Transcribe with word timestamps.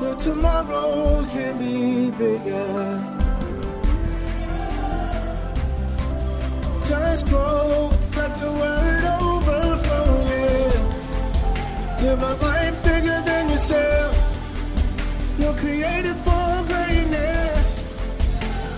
But 0.00 0.18
tomorrow 0.18 1.26
can 1.26 1.58
be 1.58 2.10
bigger. 2.10 3.04
Just 6.88 7.26
grow, 7.26 7.90
let 8.16 8.32
the 8.40 8.50
word 8.50 9.04
overflow, 9.20 10.24
yeah. 10.30 12.00
Live 12.02 12.22
a 12.22 12.34
life 12.46 12.82
bigger 12.82 13.20
than 13.28 13.50
yourself. 13.50 14.16
You're 15.38 15.54
created 15.54 16.16
for 16.16 16.64
greatness. 16.66 17.84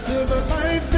Live 0.08 0.30
a 0.30 0.40
life 0.50 0.91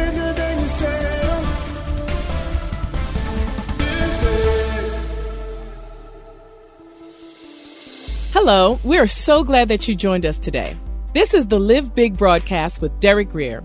Hello, 8.35 8.81
we 8.83 8.99
are 8.99 9.07
so 9.07 9.45
glad 9.45 9.69
that 9.69 9.87
you 9.87 9.95
joined 9.95 10.27
us 10.27 10.41
today. 10.41 10.77
This 11.15 11.35
is 11.35 11.47
the 11.47 11.61
Live 11.61 11.95
Big 11.95 12.19
broadcast 12.19 12.83
with 12.83 12.99
Derek 12.99 13.29
Grier. 13.29 13.63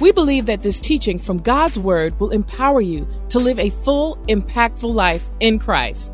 We 0.00 0.12
believe 0.12 0.46
that 0.46 0.62
this 0.62 0.78
teaching 0.78 1.18
from 1.18 1.38
God's 1.38 1.76
Word 1.76 2.18
will 2.20 2.30
empower 2.30 2.80
you 2.80 3.04
to 3.30 3.40
live 3.40 3.58
a 3.58 3.70
full, 3.70 4.14
impactful 4.28 4.94
life 4.94 5.24
in 5.40 5.58
Christ. 5.58 6.12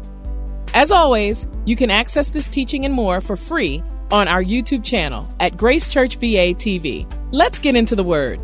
As 0.73 0.91
always, 0.91 1.47
you 1.67 1.77
can 1.77 1.91
access 1.91 2.31
this 2.31 2.49
teaching 2.49 2.87
and 2.87 2.95
more 2.95 3.21
for 3.21 3.37
free 3.37 3.83
on 4.11 4.27
our 4.27 4.43
YouTube 4.43 4.85
channel 4.85 5.29
at 5.39 5.59
Grace 5.59 5.87
Church 5.87 6.17
VA 6.17 6.55
TV. 6.57 7.07
Let's 7.31 7.59
get 7.59 7.77
into 7.77 7.95
the 7.95 8.05
Word. 8.05 8.41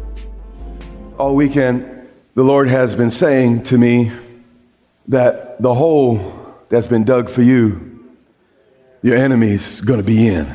all 1.18 1.34
weekend, 1.34 2.06
the 2.34 2.44
Lord 2.44 2.68
has 2.68 2.94
been 2.94 3.10
saying 3.10 3.62
to 3.62 3.78
me 3.78 4.12
that 5.08 5.62
the 5.62 5.72
hole 5.72 6.54
that's 6.68 6.86
been 6.86 7.04
dug 7.04 7.30
for 7.30 7.40
you, 7.40 7.93
your 9.04 9.16
enemy's 9.16 9.82
going 9.82 9.98
to 9.98 10.04
be 10.04 10.26
in. 10.28 10.46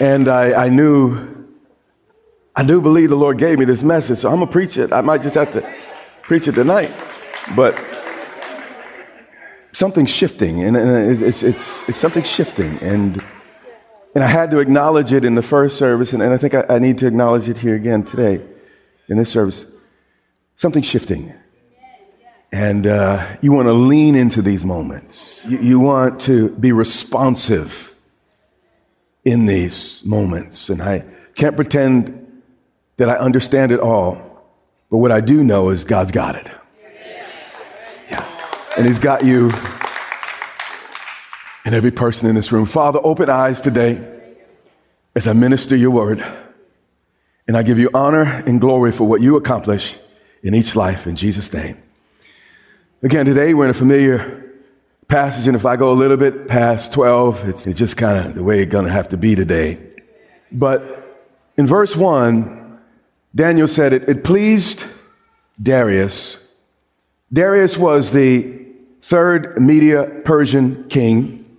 And 0.00 0.28
I, 0.28 0.64
I 0.64 0.68
knew, 0.70 1.46
I 2.56 2.64
do 2.64 2.80
believe 2.80 3.10
the 3.10 3.16
Lord 3.16 3.36
gave 3.36 3.58
me 3.58 3.66
this 3.66 3.82
message, 3.82 4.20
so 4.20 4.30
I'm 4.30 4.36
going 4.36 4.48
to 4.48 4.52
preach 4.52 4.78
it. 4.78 4.94
I 4.94 5.02
might 5.02 5.20
just 5.20 5.34
have 5.34 5.52
to 5.52 5.74
preach 6.22 6.48
it 6.48 6.54
tonight. 6.54 6.90
But 7.54 7.78
something's 9.72 10.08
shifting, 10.08 10.64
and, 10.64 10.74
it's, 10.74 11.42
it's, 11.42 11.86
it's 11.86 11.98
something 11.98 12.22
shifting. 12.22 12.78
And 12.78 13.22
and 14.14 14.24
I 14.24 14.26
had 14.26 14.50
to 14.52 14.58
acknowledge 14.58 15.12
it 15.12 15.24
in 15.24 15.34
the 15.34 15.42
first 15.42 15.76
service, 15.76 16.14
and, 16.14 16.22
and 16.22 16.32
I 16.32 16.38
think 16.38 16.54
I, 16.54 16.64
I 16.68 16.78
need 16.78 16.96
to 16.98 17.06
acknowledge 17.06 17.48
it 17.48 17.58
here 17.58 17.76
again 17.76 18.04
today 18.04 18.44
in 19.08 19.18
this 19.18 19.30
service. 19.30 19.66
Something 20.56 20.82
shifting. 20.82 21.34
And 22.52 22.86
uh, 22.86 23.36
you 23.40 23.52
want 23.52 23.66
to 23.66 23.72
lean 23.72 24.16
into 24.16 24.42
these 24.42 24.64
moments. 24.64 25.40
You, 25.46 25.58
you 25.58 25.80
want 25.80 26.20
to 26.22 26.48
be 26.48 26.72
responsive 26.72 27.94
in 29.24 29.46
these 29.46 30.00
moments. 30.04 30.68
And 30.68 30.82
I 30.82 31.04
can't 31.34 31.54
pretend 31.54 32.42
that 32.96 33.08
I 33.08 33.16
understand 33.16 33.72
it 33.72 33.80
all, 33.80 34.20
but 34.90 34.98
what 34.98 35.12
I 35.12 35.20
do 35.20 35.44
know 35.44 35.70
is 35.70 35.84
God's 35.84 36.10
got 36.10 36.34
it. 36.34 36.50
Yeah. 38.10 38.26
And 38.76 38.86
He's 38.86 38.98
got 38.98 39.24
you 39.24 39.52
and 41.64 41.74
every 41.74 41.90
person 41.92 42.26
in 42.26 42.34
this 42.34 42.50
room. 42.50 42.66
Father, 42.66 42.98
open 43.02 43.30
eyes 43.30 43.60
today 43.60 44.04
as 45.14 45.28
I 45.28 45.32
minister 45.32 45.76
your 45.76 45.90
word. 45.90 46.24
And 47.46 47.56
I 47.56 47.62
give 47.62 47.78
you 47.78 47.90
honor 47.94 48.22
and 48.22 48.60
glory 48.60 48.92
for 48.92 49.04
what 49.04 49.20
you 49.20 49.36
accomplish 49.36 49.96
in 50.42 50.54
each 50.54 50.76
life 50.76 51.06
in 51.06 51.16
Jesus' 51.16 51.52
name. 51.52 51.82
Again, 53.02 53.24
today 53.24 53.54
we're 53.54 53.64
in 53.64 53.70
a 53.70 53.74
familiar 53.74 54.52
passage, 55.08 55.46
and 55.46 55.56
if 55.56 55.64
I 55.64 55.76
go 55.76 55.90
a 55.90 55.96
little 55.96 56.18
bit 56.18 56.48
past 56.48 56.92
12, 56.92 57.48
it's, 57.48 57.66
it's 57.66 57.78
just 57.78 57.96
kind 57.96 58.26
of 58.26 58.34
the 58.34 58.42
way 58.42 58.60
it's 58.60 58.70
going 58.70 58.84
to 58.84 58.90
have 58.90 59.08
to 59.08 59.16
be 59.16 59.34
today. 59.34 59.78
But 60.52 61.32
in 61.56 61.66
verse 61.66 61.96
1, 61.96 62.78
Daniel 63.34 63.68
said 63.68 63.94
it, 63.94 64.06
it 64.06 64.22
pleased 64.22 64.84
Darius. 65.62 66.36
Darius 67.32 67.78
was 67.78 68.12
the 68.12 68.66
third 69.00 69.58
Media 69.58 70.20
Persian 70.26 70.86
king. 70.90 71.56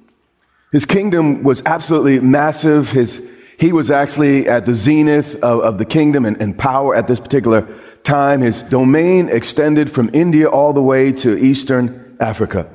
His 0.72 0.86
kingdom 0.86 1.42
was 1.42 1.64
absolutely 1.66 2.20
massive. 2.20 2.92
His, 2.92 3.20
he 3.58 3.74
was 3.74 3.90
actually 3.90 4.48
at 4.48 4.68
the 4.68 4.76
zenith 4.76 5.38
of, 5.38 5.62
of 5.62 5.78
the 5.80 5.86
kingdom 5.86 6.24
and, 6.24 6.40
and 6.40 6.56
power 6.56 6.94
at 6.94 7.08
this 7.08 7.20
particular 7.20 7.81
time. 8.04 8.42
His 8.42 8.62
domain 8.62 9.30
extended 9.30 9.92
from 9.92 10.10
India 10.14 10.50
all 10.50 10.74
the 10.74 10.82
way 10.82 11.12
to 11.14 11.38
Eastern 11.38 12.18
Africa. 12.20 12.70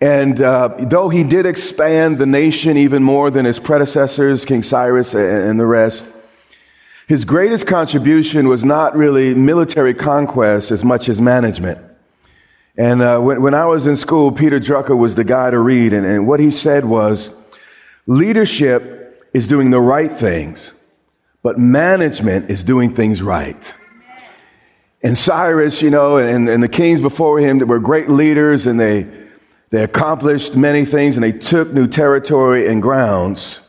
And 0.00 0.40
uh, 0.40 0.76
though 0.78 1.08
he 1.08 1.24
did 1.24 1.44
expand 1.44 2.18
the 2.18 2.26
nation 2.26 2.76
even 2.76 3.02
more 3.02 3.30
than 3.30 3.44
his 3.44 3.58
predecessors, 3.58 4.44
King 4.44 4.62
Cyrus 4.62 5.12
and, 5.14 5.58
the 5.58 5.66
rest, 5.66 6.06
his 7.08 7.24
greatest 7.24 7.66
contribution 7.66 8.48
was 8.48 8.64
not 8.64 8.96
really 8.96 9.34
military 9.34 9.94
conquest 9.94 10.70
as 10.70 10.84
much 10.84 11.08
as 11.08 11.20
management. 11.20 11.80
And 12.76 13.02
uh, 13.02 13.18
when, 13.18 13.42
when 13.42 13.54
I 13.54 13.66
was 13.66 13.88
in 13.88 13.96
school, 13.96 14.30
Peter 14.30 14.60
Drucker 14.60 14.96
was 14.96 15.16
the 15.16 15.24
guy 15.24 15.50
to 15.50 15.58
read, 15.58 15.92
and, 15.92 16.06
and 16.06 16.28
what 16.28 16.38
he 16.38 16.52
said 16.52 16.84
was 16.84 17.30
leadership 18.06 19.28
is 19.34 19.48
doing 19.48 19.70
the 19.70 19.80
right 19.80 20.16
things, 20.16 20.72
but 21.42 21.58
management 21.58 22.52
is 22.52 22.62
doing 22.62 22.94
things 22.94 23.20
right. 23.20 23.74
And 25.02 25.16
Cyrus, 25.16 25.80
you 25.80 25.90
know, 25.90 26.16
and, 26.16 26.48
and 26.48 26.62
the 26.62 26.68
kings 26.68 27.00
before 27.00 27.38
him 27.38 27.58
that 27.58 27.66
were 27.66 27.78
great 27.78 28.10
leaders, 28.10 28.66
and 28.66 28.80
they, 28.80 29.06
they 29.70 29.82
accomplished 29.82 30.56
many 30.56 30.84
things, 30.84 31.16
and 31.16 31.22
they 31.22 31.32
took 31.32 31.72
new 31.72 31.86
territory 31.86 32.68
and 32.68 32.82
grounds. 32.82 33.60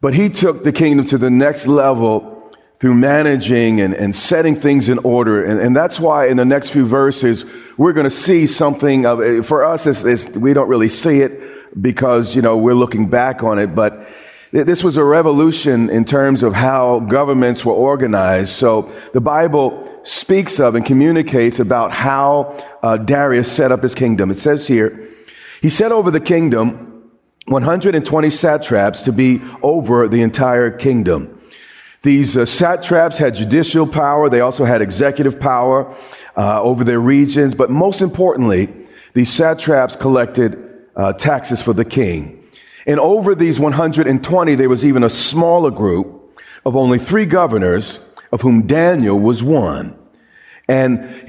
But 0.00 0.14
he 0.14 0.30
took 0.30 0.64
the 0.64 0.72
kingdom 0.72 1.06
to 1.06 1.18
the 1.18 1.28
next 1.28 1.66
level 1.66 2.52
through 2.80 2.94
managing 2.94 3.82
and, 3.82 3.92
and 3.92 4.16
setting 4.16 4.56
things 4.56 4.88
in 4.88 4.98
order. 5.00 5.44
And, 5.44 5.60
and 5.60 5.76
that's 5.76 6.00
why 6.00 6.28
in 6.28 6.38
the 6.38 6.46
next 6.46 6.70
few 6.70 6.86
verses, 6.86 7.44
we're 7.76 7.92
going 7.92 8.04
to 8.04 8.10
see 8.10 8.46
something 8.46 9.04
of, 9.04 9.20
it. 9.20 9.44
for 9.44 9.62
us, 9.64 9.86
it's, 9.86 10.02
it's, 10.02 10.26
we 10.30 10.54
don't 10.54 10.68
really 10.68 10.88
see 10.88 11.20
it 11.20 11.82
because, 11.82 12.34
you 12.34 12.40
know, 12.40 12.56
we're 12.56 12.74
looking 12.74 13.10
back 13.10 13.42
on 13.42 13.58
it, 13.58 13.74
but 13.74 14.08
this 14.52 14.82
was 14.82 14.96
a 14.96 15.04
revolution 15.04 15.90
in 15.90 16.04
terms 16.04 16.42
of 16.42 16.54
how 16.54 17.00
governments 17.00 17.64
were 17.64 17.72
organized. 17.72 18.50
So 18.50 18.92
the 19.12 19.20
Bible 19.20 20.00
speaks 20.02 20.58
of 20.58 20.74
and 20.74 20.84
communicates 20.84 21.60
about 21.60 21.92
how 21.92 22.60
uh, 22.82 22.96
Darius 22.96 23.50
set 23.50 23.70
up 23.70 23.82
his 23.82 23.94
kingdom. 23.94 24.30
It 24.30 24.40
says 24.40 24.66
here, 24.66 25.08
he 25.62 25.70
set 25.70 25.92
over 25.92 26.10
the 26.10 26.20
kingdom 26.20 26.90
120 27.46 28.30
satraps 28.30 29.02
to 29.02 29.12
be 29.12 29.42
over 29.62 30.08
the 30.08 30.22
entire 30.22 30.70
kingdom. 30.70 31.40
These 32.02 32.36
uh, 32.36 32.46
satraps 32.46 33.18
had 33.18 33.34
judicial 33.34 33.86
power. 33.86 34.28
They 34.28 34.40
also 34.40 34.64
had 34.64 34.82
executive 34.82 35.38
power 35.38 35.94
uh, 36.36 36.62
over 36.62 36.84
their 36.84 37.00
regions. 37.00 37.54
But 37.54 37.70
most 37.70 38.00
importantly, 38.00 38.72
these 39.14 39.32
satraps 39.32 39.96
collected 39.96 40.86
uh, 40.96 41.12
taxes 41.14 41.60
for 41.60 41.72
the 41.72 41.84
king. 41.84 42.39
And 42.90 42.98
over 42.98 43.36
these 43.36 43.60
120, 43.60 44.56
there 44.56 44.68
was 44.68 44.84
even 44.84 45.04
a 45.04 45.08
smaller 45.08 45.70
group 45.70 46.36
of 46.64 46.74
only 46.74 46.98
three 46.98 47.24
governors, 47.24 48.00
of 48.32 48.40
whom 48.40 48.66
Daniel 48.66 49.16
was 49.16 49.44
one. 49.44 49.96
And 50.66 51.22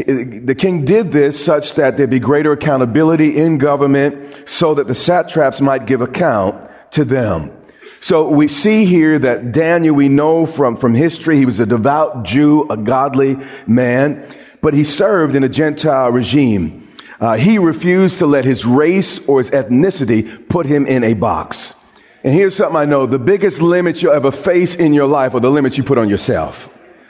the 0.48 0.56
king 0.56 0.86
did 0.86 1.12
this 1.12 1.40
such 1.40 1.76
that 1.76 1.98
there'd 1.98 2.10
be 2.10 2.18
greater 2.18 2.52
accountability 2.52 3.38
in 3.38 3.60
government 3.60 4.50
so 4.50 4.74
that 4.74 4.88
the 4.88 4.96
satraps 4.96 5.62
might 5.62 5.86
give 5.86 6.02
account 6.02 6.72
to 6.94 7.06
them. 7.06 7.52
So 8.00 8.28
we 8.28 8.48
see 8.48 8.86
here 8.86 9.20
that 9.20 9.52
Daniel, 9.52 9.94
we 9.94 10.10
know 10.10 10.48
from, 10.48 10.78
from 10.78 10.96
history, 10.96 11.38
he 11.38 11.46
was 11.46 11.60
a 11.60 11.68
devout 11.68 12.24
Jew, 12.24 12.68
a 12.72 12.78
godly 12.78 13.38
man, 13.68 14.36
but 14.64 14.74
he 14.74 14.84
served 14.84 15.36
in 15.36 15.44
a 15.44 15.50
Gentile 15.50 16.12
regime. 16.12 16.91
Uh, 17.22 17.38
he 17.38 17.60
refused 17.60 18.18
to 18.18 18.26
let 18.26 18.44
his 18.44 18.66
race 18.66 19.20
or 19.28 19.38
his 19.38 19.52
ethnicity 19.52 20.50
put 20.50 20.66
him 20.66 20.88
in 20.88 21.04
a 21.04 21.14
box. 21.14 21.76
And 22.24 22.34
here's 22.34 22.56
something 22.56 22.76
I 22.76 22.86
know 22.86 23.06
the 23.06 23.20
biggest 23.20 23.62
limit 23.62 24.02
you'll 24.02 24.14
ever 24.14 24.32
face 24.32 24.74
in 24.74 24.92
your 24.92 25.08
life 25.08 25.36
are 25.36 25.40
the 25.40 25.50
limits 25.50 25.78
you 25.78 25.84
put 25.84 26.00
on 26.00 26.10
yourself. 26.10 26.68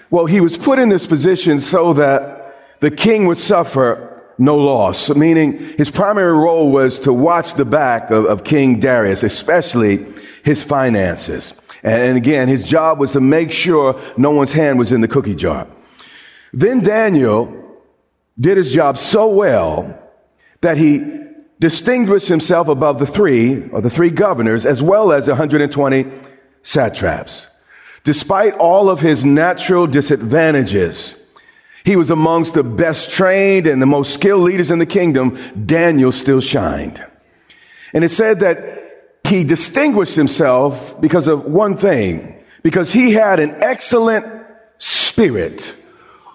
Well, 0.09 0.25
he 0.25 0.41
was 0.41 0.57
put 0.57 0.79
in 0.79 0.89
this 0.89 1.07
position 1.07 1.61
so 1.61 1.93
that 1.93 2.55
the 2.81 2.91
king 2.91 3.25
would 3.27 3.37
suffer 3.37 4.21
no 4.37 4.57
loss, 4.57 5.09
meaning 5.09 5.57
his 5.77 5.89
primary 5.89 6.33
role 6.33 6.71
was 6.71 6.99
to 7.01 7.13
watch 7.13 7.53
the 7.53 7.63
back 7.65 8.11
of, 8.11 8.25
of 8.25 8.43
King 8.43 8.81
Darius, 8.81 9.23
especially 9.23 10.05
his 10.43 10.61
finances. 10.61 11.53
And 11.83 12.17
again, 12.17 12.49
his 12.49 12.65
job 12.65 12.99
was 12.99 13.13
to 13.13 13.21
make 13.21 13.51
sure 13.51 14.01
no 14.17 14.31
one's 14.31 14.51
hand 14.51 14.77
was 14.77 14.91
in 14.91 14.99
the 14.99 15.07
cookie 15.07 15.35
jar. 15.35 15.67
Then 16.51 16.81
Daniel 16.81 17.79
did 18.39 18.57
his 18.57 18.73
job 18.73 18.97
so 18.97 19.29
well 19.29 20.00
that 20.61 20.77
he 20.77 21.01
distinguished 21.59 22.27
himself 22.27 22.67
above 22.67 22.99
the 22.99 23.05
three, 23.05 23.69
or 23.69 23.81
the 23.81 23.89
three 23.89 24.09
governors, 24.09 24.65
as 24.65 24.81
well 24.81 25.11
as 25.11 25.27
120 25.27 26.05
satraps. 26.63 27.47
Despite 28.03 28.55
all 28.55 28.89
of 28.89 28.99
his 28.99 29.23
natural 29.23 29.85
disadvantages, 29.85 31.15
he 31.83 31.95
was 31.95 32.09
amongst 32.09 32.53
the 32.53 32.63
best 32.63 33.11
trained 33.11 33.67
and 33.67 33.81
the 33.81 33.87
most 33.87 34.13
skilled 34.13 34.43
leaders 34.43 34.71
in 34.71 34.79
the 34.79 34.85
kingdom. 34.85 35.37
Daniel 35.65 36.11
still 36.11 36.41
shined. 36.41 37.03
And 37.93 38.03
it 38.03 38.09
said 38.09 38.39
that 38.41 38.79
he 39.23 39.43
distinguished 39.43 40.15
himself 40.15 40.99
because 40.99 41.27
of 41.27 41.45
one 41.45 41.77
thing, 41.77 42.43
because 42.63 42.91
he 42.91 43.13
had 43.13 43.39
an 43.39 43.55
excellent 43.59 44.25
spirit 44.77 45.73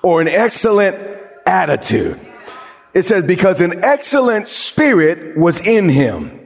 or 0.03 0.21
an 0.21 0.29
excellent 0.29 0.97
attitude. 1.45 2.21
It 2.97 3.05
says, 3.05 3.25
because 3.25 3.61
an 3.61 3.85
excellent 3.85 4.49
spirit 4.49 5.37
was 5.37 5.61
in 5.61 5.91
him. 5.91 6.41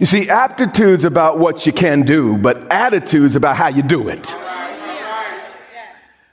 You 0.00 0.06
see, 0.06 0.28
aptitude's 0.28 1.04
about 1.04 1.38
what 1.38 1.64
you 1.64 1.72
can 1.72 2.02
do, 2.02 2.36
but 2.36 2.72
attitude's 2.72 3.36
about 3.36 3.54
how 3.54 3.68
you 3.68 3.84
do 3.84 4.08
it. 4.08 4.34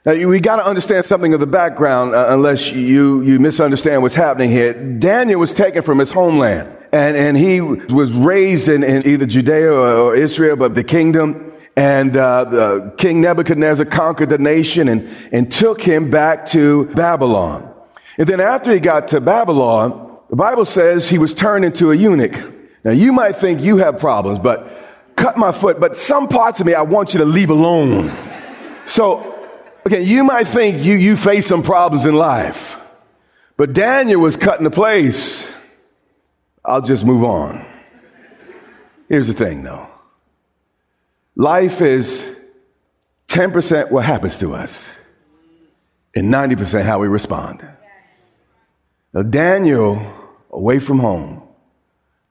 Now, 0.04 0.14
we 0.26 0.40
got 0.40 0.56
to 0.56 0.66
understand 0.66 1.04
something 1.04 1.34
of 1.34 1.38
the 1.38 1.46
background 1.46 2.16
uh, 2.16 2.26
unless 2.30 2.72
you, 2.72 3.20
you 3.20 3.38
misunderstand 3.38 4.02
what's 4.02 4.16
happening 4.16 4.50
here. 4.50 4.72
Daniel 4.74 5.38
was 5.38 5.54
taken 5.54 5.82
from 5.82 6.00
his 6.00 6.10
homeland 6.10 6.76
and, 6.90 7.16
and 7.16 7.36
he 7.36 7.60
was 7.60 8.10
raised 8.10 8.68
in, 8.68 8.82
in 8.82 9.06
either 9.06 9.24
Judea 9.24 9.72
or, 9.72 9.86
or, 9.86 10.16
Israel, 10.16 10.56
but 10.56 10.74
the 10.74 10.82
kingdom. 10.82 11.52
And 11.76 12.16
uh, 12.16 12.44
the 12.46 12.94
King 12.98 13.20
Nebuchadnezzar 13.20 13.86
conquered 13.86 14.30
the 14.30 14.38
nation 14.38 14.88
and, 14.88 15.08
and 15.30 15.52
took 15.52 15.80
him 15.80 16.10
back 16.10 16.46
to 16.46 16.86
Babylon. 16.86 17.69
And 18.20 18.28
then 18.28 18.40
after 18.40 18.70
he 18.70 18.78
got 18.78 19.08
to 19.08 19.20
Babylon, 19.20 20.18
the 20.28 20.36
Bible 20.36 20.64
says 20.64 21.10
he 21.10 21.18
was 21.18 21.34
turned 21.34 21.64
into 21.64 21.90
a 21.90 21.96
eunuch. 21.96 22.36
Now, 22.84 22.92
you 22.92 23.12
might 23.12 23.36
think 23.36 23.60
you 23.60 23.78
have 23.78 23.98
problems, 23.98 24.38
but 24.38 25.16
cut 25.16 25.36
my 25.36 25.50
foot, 25.50 25.80
but 25.80 25.96
some 25.96 26.28
parts 26.28 26.60
of 26.60 26.66
me 26.66 26.74
I 26.74 26.82
want 26.82 27.14
you 27.14 27.18
to 27.18 27.24
leave 27.24 27.50
alone. 27.50 28.16
So 28.86 29.30
Okay, 29.86 30.02
you 30.02 30.24
might 30.24 30.46
think 30.46 30.84
you, 30.84 30.94
you 30.94 31.16
face 31.16 31.46
some 31.46 31.62
problems 31.62 32.04
in 32.04 32.14
life, 32.14 32.78
but 33.56 33.72
Daniel 33.72 34.20
was 34.20 34.36
cut 34.36 34.58
into 34.58 34.70
place. 34.70 35.50
I'll 36.64 36.82
just 36.82 37.04
move 37.04 37.24
on. 37.24 37.64
Here's 39.08 39.26
the 39.26 39.34
thing 39.34 39.62
though 39.62 39.88
life 41.34 41.80
is 41.80 42.28
10% 43.28 43.90
what 43.90 44.04
happens 44.04 44.38
to 44.38 44.54
us, 44.54 44.86
and 46.14 46.32
90% 46.32 46.82
how 46.82 46.98
we 46.98 47.08
respond. 47.08 47.66
Now, 49.12 49.22
Daniel, 49.22 50.14
away 50.50 50.78
from 50.78 50.98
home, 51.00 51.42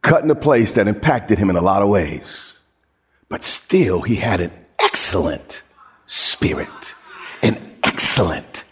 cut 0.02 0.24
in 0.24 0.32
a 0.32 0.36
place 0.36 0.74
that 0.74 0.88
impacted 0.88 1.38
him 1.38 1.50
in 1.50 1.56
a 1.56 1.62
lot 1.62 1.82
of 1.82 1.90
ways, 1.90 2.60
but 3.28 3.44
still 3.44 4.02
he 4.02 4.16
had 4.16 4.40
an 4.40 4.52
excellent 4.80 5.62
spirit 6.06 6.96
an 7.42 7.78
excellent 7.84 8.64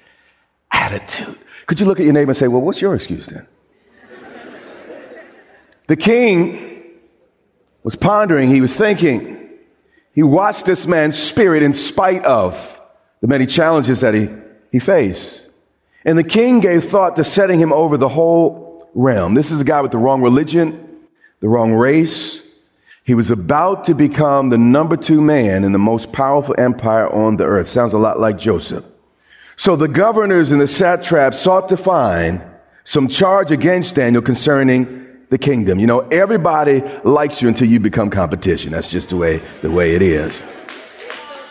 attitude. 0.71 1.37
Could 1.65 1.79
you 1.79 1.85
look 1.85 1.99
at 1.99 2.05
your 2.05 2.13
neighbor 2.13 2.31
and 2.31 2.37
say, 2.37 2.47
Well, 2.47 2.61
what's 2.61 2.81
your 2.81 2.95
excuse 2.95 3.27
then? 3.27 3.47
the 5.87 5.95
king 5.95 6.83
was 7.83 7.95
pondering, 7.95 8.49
he 8.49 8.61
was 8.61 8.75
thinking. 8.75 9.35
He 10.13 10.23
watched 10.23 10.65
this 10.65 10.87
man's 10.87 11.17
spirit 11.17 11.61
in 11.61 11.73
spite 11.73 12.25
of 12.25 12.81
the 13.21 13.27
many 13.27 13.45
challenges 13.45 14.01
that 14.01 14.15
he, 14.15 14.29
he 14.71 14.79
faced. 14.79 15.46
And 16.07 16.17
the 16.17 16.23
king 16.23 16.59
gave 16.59 16.85
thought 16.85 17.17
to 17.17 17.23
setting 17.23 17.59
him 17.59 17.71
over 17.71 17.97
the 17.97 18.09
whole 18.09 18.89
realm. 18.95 19.35
This 19.35 19.51
is 19.51 19.61
a 19.61 19.63
guy 19.63 19.81
with 19.81 19.91
the 19.91 19.99
wrong 19.99 20.23
religion, 20.23 21.05
the 21.41 21.47
wrong 21.47 21.73
race, 21.73 22.41
he 23.07 23.15
was 23.15 23.31
about 23.31 23.85
to 23.85 23.93
become 23.93 24.49
the 24.49 24.57
number 24.57 24.97
two 24.97 25.21
man 25.21 25.63
in 25.63 25.71
the 25.71 25.79
most 25.79 26.11
powerful 26.11 26.53
empire 26.57 27.07
on 27.07 27.37
the 27.37 27.45
earth. 27.45 27.69
Sounds 27.69 27.93
a 27.93 27.97
lot 27.97 28.19
like 28.19 28.37
Joseph. 28.37 28.83
So 29.55 29.77
the 29.77 29.87
governors 29.87 30.51
and 30.51 30.59
the 30.59 30.67
satraps 30.67 31.39
sought 31.39 31.69
to 31.69 31.77
find 31.77 32.41
some 32.83 33.07
charge 33.07 33.49
against 33.49 33.95
Daniel 33.95 34.21
concerning 34.21 35.07
the 35.29 35.37
kingdom. 35.37 35.79
You 35.79 35.87
know, 35.87 36.01
everybody 36.01 36.83
likes 37.05 37.41
you 37.41 37.47
until 37.47 37.69
you 37.69 37.79
become 37.79 38.09
competition. 38.09 38.73
That's 38.73 38.91
just 38.91 39.07
the 39.07 39.15
way, 39.15 39.41
the 39.61 39.71
way 39.71 39.95
it 39.95 40.01
is. 40.01 40.43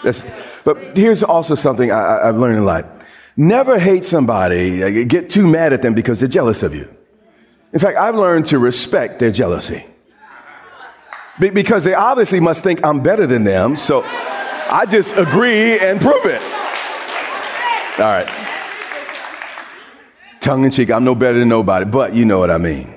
That's, 0.04 0.26
but 0.62 0.94
here's 0.94 1.22
also 1.22 1.54
something 1.54 1.90
I, 1.90 2.28
I've 2.28 2.36
learned 2.36 2.58
in 2.58 2.66
life. 2.66 2.84
Never 3.36 3.78
hate 3.78 4.04
somebody, 4.04 4.82
uh, 4.82 5.04
get 5.04 5.28
too 5.28 5.46
mad 5.46 5.72
at 5.72 5.82
them 5.82 5.94
because 5.94 6.20
they're 6.20 6.28
jealous 6.28 6.62
of 6.62 6.74
you. 6.74 6.88
In 7.72 7.78
fact, 7.78 7.98
I've 7.98 8.14
learned 8.14 8.46
to 8.46 8.58
respect 8.58 9.18
their 9.18 9.30
jealousy. 9.30 9.84
Be- 11.38 11.50
because 11.50 11.84
they 11.84 11.92
obviously 11.92 12.40
must 12.40 12.62
think 12.62 12.80
I'm 12.82 13.02
better 13.02 13.26
than 13.26 13.44
them. 13.44 13.76
So 13.76 14.02
I 14.04 14.86
just 14.88 15.14
agree 15.16 15.78
and 15.78 16.00
prove 16.00 16.24
it. 16.24 16.40
All 17.98 18.04
right. 18.04 18.28
Tongue 20.40 20.64
in 20.64 20.70
cheek, 20.70 20.90
I'm 20.90 21.04
no 21.04 21.14
better 21.14 21.38
than 21.38 21.48
nobody, 21.48 21.84
but 21.84 22.14
you 22.14 22.24
know 22.24 22.38
what 22.38 22.50
I 22.50 22.58
mean. 22.58 22.94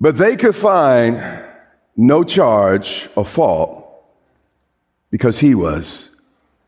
But 0.00 0.16
they 0.16 0.36
could 0.36 0.54
find 0.54 1.44
no 1.96 2.24
charge 2.24 3.08
or 3.16 3.24
fault 3.24 3.88
because 5.10 5.38
he 5.38 5.54
was 5.54 6.10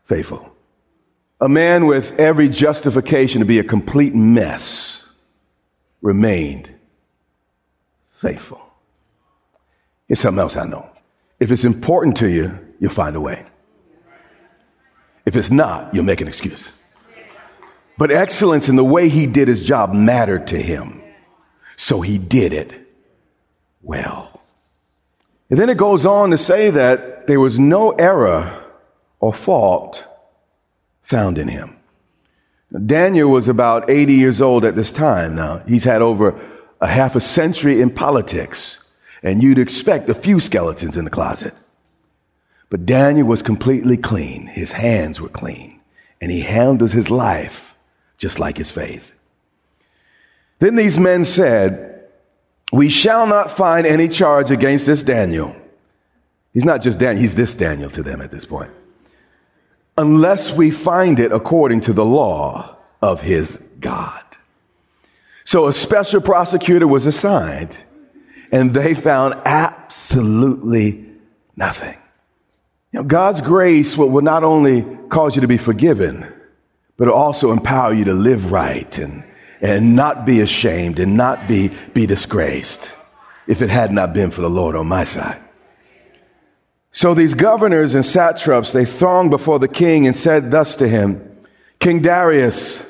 faithful. 0.05 0.50
A 1.41 1.49
man 1.49 1.87
with 1.87 2.19
every 2.19 2.49
justification 2.49 3.39
to 3.39 3.45
be 3.45 3.57
a 3.57 3.63
complete 3.63 4.13
mess 4.13 5.03
remained 6.03 6.69
faithful. 8.21 8.61
Here's 10.07 10.19
something 10.19 10.39
else 10.39 10.55
I 10.55 10.67
know. 10.67 10.87
If 11.39 11.51
it's 11.51 11.63
important 11.63 12.17
to 12.17 12.29
you, 12.29 12.57
you'll 12.79 12.91
find 12.91 13.15
a 13.15 13.19
way. 13.19 13.43
If 15.25 15.35
it's 15.35 15.49
not, 15.49 15.95
you'll 15.95 16.03
make 16.03 16.21
an 16.21 16.27
excuse. 16.27 16.71
But 17.97 18.11
excellence 18.11 18.69
in 18.69 18.75
the 18.75 18.83
way 18.83 19.09
he 19.09 19.25
did 19.25 19.47
his 19.47 19.63
job 19.63 19.93
mattered 19.93 20.47
to 20.47 20.61
him. 20.61 21.01
So 21.75 22.01
he 22.01 22.19
did 22.19 22.53
it 22.53 22.71
well. 23.81 24.41
And 25.49 25.57
then 25.57 25.69
it 25.69 25.77
goes 25.77 26.05
on 26.05 26.29
to 26.31 26.37
say 26.37 26.69
that 26.69 27.25
there 27.25 27.39
was 27.39 27.59
no 27.59 27.91
error 27.91 28.63
or 29.19 29.33
fault 29.33 30.05
found 31.11 31.37
in 31.37 31.49
him. 31.49 31.75
Daniel 32.85 33.29
was 33.29 33.49
about 33.49 33.89
80 33.89 34.13
years 34.13 34.41
old 34.41 34.63
at 34.63 34.75
this 34.75 34.93
time 34.93 35.35
now. 35.35 35.61
He's 35.67 35.83
had 35.83 36.01
over 36.01 36.39
a 36.79 36.87
half 36.87 37.17
a 37.17 37.21
century 37.21 37.81
in 37.81 37.89
politics 37.89 38.79
and 39.21 39.43
you'd 39.43 39.59
expect 39.59 40.09
a 40.09 40.15
few 40.15 40.39
skeletons 40.39 40.95
in 40.95 41.03
the 41.03 41.11
closet. 41.11 41.53
But 42.69 42.85
Daniel 42.85 43.27
was 43.27 43.41
completely 43.41 43.97
clean. 43.97 44.47
His 44.47 44.71
hands 44.71 45.19
were 45.19 45.29
clean. 45.29 45.81
And 46.21 46.31
he 46.31 46.41
handled 46.41 46.91
his 46.91 47.11
life 47.11 47.75
just 48.17 48.39
like 48.39 48.57
his 48.57 48.71
faith. 48.71 49.11
Then 50.59 50.75
these 50.75 50.97
men 50.97 51.25
said, 51.25 52.07
We 52.71 52.89
shall 52.89 53.27
not 53.27 53.51
find 53.51 53.85
any 53.85 54.07
charge 54.07 54.49
against 54.49 54.85
this 54.85 55.03
Daniel. 55.03 55.53
He's 56.53 56.65
not 56.65 56.81
just 56.81 56.99
Daniel, 56.99 57.21
he's 57.21 57.35
this 57.35 57.53
Daniel 57.53 57.89
to 57.89 58.01
them 58.01 58.21
at 58.21 58.31
this 58.31 58.45
point. 58.45 58.71
Unless 60.01 60.53
we 60.53 60.71
find 60.71 61.19
it 61.19 61.31
according 61.31 61.81
to 61.81 61.93
the 61.93 62.03
law 62.03 62.75
of 63.03 63.21
his 63.21 63.61
God. 63.79 64.23
So 65.45 65.67
a 65.67 65.73
special 65.73 66.21
prosecutor 66.21 66.87
was 66.87 67.05
assigned 67.05 67.77
and 68.51 68.73
they 68.73 68.95
found 68.95 69.35
absolutely 69.45 71.05
nothing. 71.55 71.95
You 72.91 73.01
know, 73.01 73.03
God's 73.03 73.41
grace 73.41 73.95
will, 73.95 74.09
will 74.09 74.23
not 74.23 74.43
only 74.43 74.81
cause 75.09 75.35
you 75.35 75.41
to 75.41 75.47
be 75.47 75.59
forgiven, 75.59 76.25
but 76.97 77.07
it'll 77.07 77.19
also 77.19 77.51
empower 77.51 77.93
you 77.93 78.05
to 78.05 78.13
live 78.15 78.51
right 78.51 78.97
and, 78.97 79.23
and 79.61 79.95
not 79.95 80.25
be 80.25 80.41
ashamed 80.41 80.99
and 80.99 81.15
not 81.15 81.47
be, 81.47 81.69
be 81.93 82.07
disgraced 82.07 82.91
if 83.45 83.61
it 83.61 83.69
had 83.69 83.93
not 83.93 84.13
been 84.13 84.31
for 84.31 84.41
the 84.41 84.49
Lord 84.49 84.75
on 84.75 84.87
my 84.87 85.03
side. 85.03 85.39
So 86.93 87.13
these 87.13 87.33
governors 87.33 87.95
and 87.95 88.05
satraps, 88.05 88.73
they 88.73 88.85
thronged 88.85 89.31
before 89.31 89.59
the 89.59 89.67
king 89.67 90.07
and 90.07 90.15
said 90.15 90.51
thus 90.51 90.75
to 90.77 90.87
him, 90.87 91.27
King 91.79 92.01
Darius, 92.01 92.83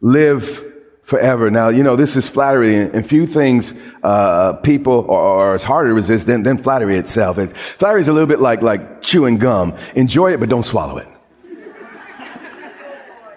live 0.00 0.62
forever. 1.04 1.50
Now, 1.50 1.68
you 1.68 1.82
know, 1.82 1.96
this 1.96 2.16
is 2.16 2.28
flattery, 2.28 2.76
and 2.76 3.08
few 3.08 3.26
things 3.26 3.72
uh, 4.02 4.54
people 4.54 5.10
are, 5.10 5.54
are 5.54 5.58
harder 5.58 5.90
to 5.90 5.94
resist 5.94 6.26
than, 6.26 6.42
than 6.42 6.62
flattery 6.62 6.98
itself. 6.98 7.38
Flattery 7.78 8.00
is 8.00 8.08
a 8.08 8.12
little 8.12 8.26
bit 8.26 8.40
like, 8.40 8.60
like 8.60 9.02
chewing 9.02 9.38
gum. 9.38 9.76
Enjoy 9.94 10.32
it, 10.32 10.40
but 10.40 10.48
don't 10.48 10.64
swallow 10.64 10.98
it. 10.98 11.08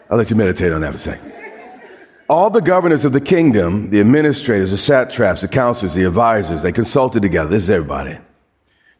I'll 0.09 0.17
let 0.17 0.29
you 0.29 0.35
meditate 0.35 0.73
on 0.73 0.81
that 0.81 0.91
for 0.91 0.97
a 0.97 1.01
second. 1.01 1.33
All 2.27 2.49
the 2.49 2.61
governors 2.61 3.05
of 3.05 3.13
the 3.13 3.21
kingdom, 3.21 3.89
the 3.89 3.99
administrators, 3.99 4.71
the 4.71 4.77
satraps, 4.77 5.41
the 5.41 5.47
counselors, 5.47 5.93
the 5.93 6.03
advisors, 6.03 6.61
they 6.61 6.71
consulted 6.71 7.21
together. 7.21 7.49
This 7.49 7.63
is 7.63 7.69
everybody. 7.69 8.17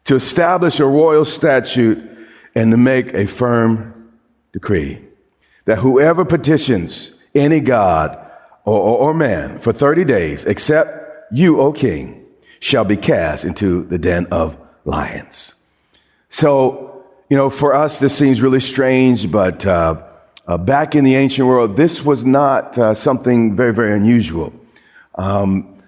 To 0.04 0.16
establish 0.16 0.80
a 0.80 0.86
royal 0.86 1.24
statute 1.24 2.02
and 2.54 2.70
to 2.70 2.76
make 2.76 3.14
a 3.14 3.26
firm 3.26 4.12
decree 4.52 5.00
that 5.66 5.78
whoever 5.78 6.24
petitions 6.24 7.12
any 7.34 7.60
god 7.60 8.16
or, 8.64 8.78
or, 8.78 8.98
or 8.98 9.14
man 9.14 9.58
for 9.60 9.72
30 9.72 10.04
days, 10.04 10.44
except 10.44 11.32
you, 11.32 11.60
O 11.60 11.72
king, 11.72 12.26
shall 12.58 12.84
be 12.84 12.96
cast 12.96 13.44
into 13.44 13.84
the 13.84 13.98
den 13.98 14.26
of 14.26 14.56
lions. 14.84 15.54
So, 16.28 17.04
you 17.28 17.36
know, 17.36 17.50
for 17.50 17.74
us, 17.74 17.98
this 17.98 18.16
seems 18.16 18.42
really 18.42 18.60
strange, 18.60 19.30
but 19.30 19.64
uh, 19.64 20.02
uh, 20.46 20.56
back 20.58 20.94
in 20.94 21.04
the 21.04 21.14
ancient 21.14 21.46
world, 21.46 21.76
this 21.76 22.04
was 22.04 22.24
not 22.24 22.76
uh, 22.78 22.94
something 22.94 23.56
very, 23.56 23.72
very 23.72 23.96
unusual. 23.96 24.52
Um, 25.14 25.79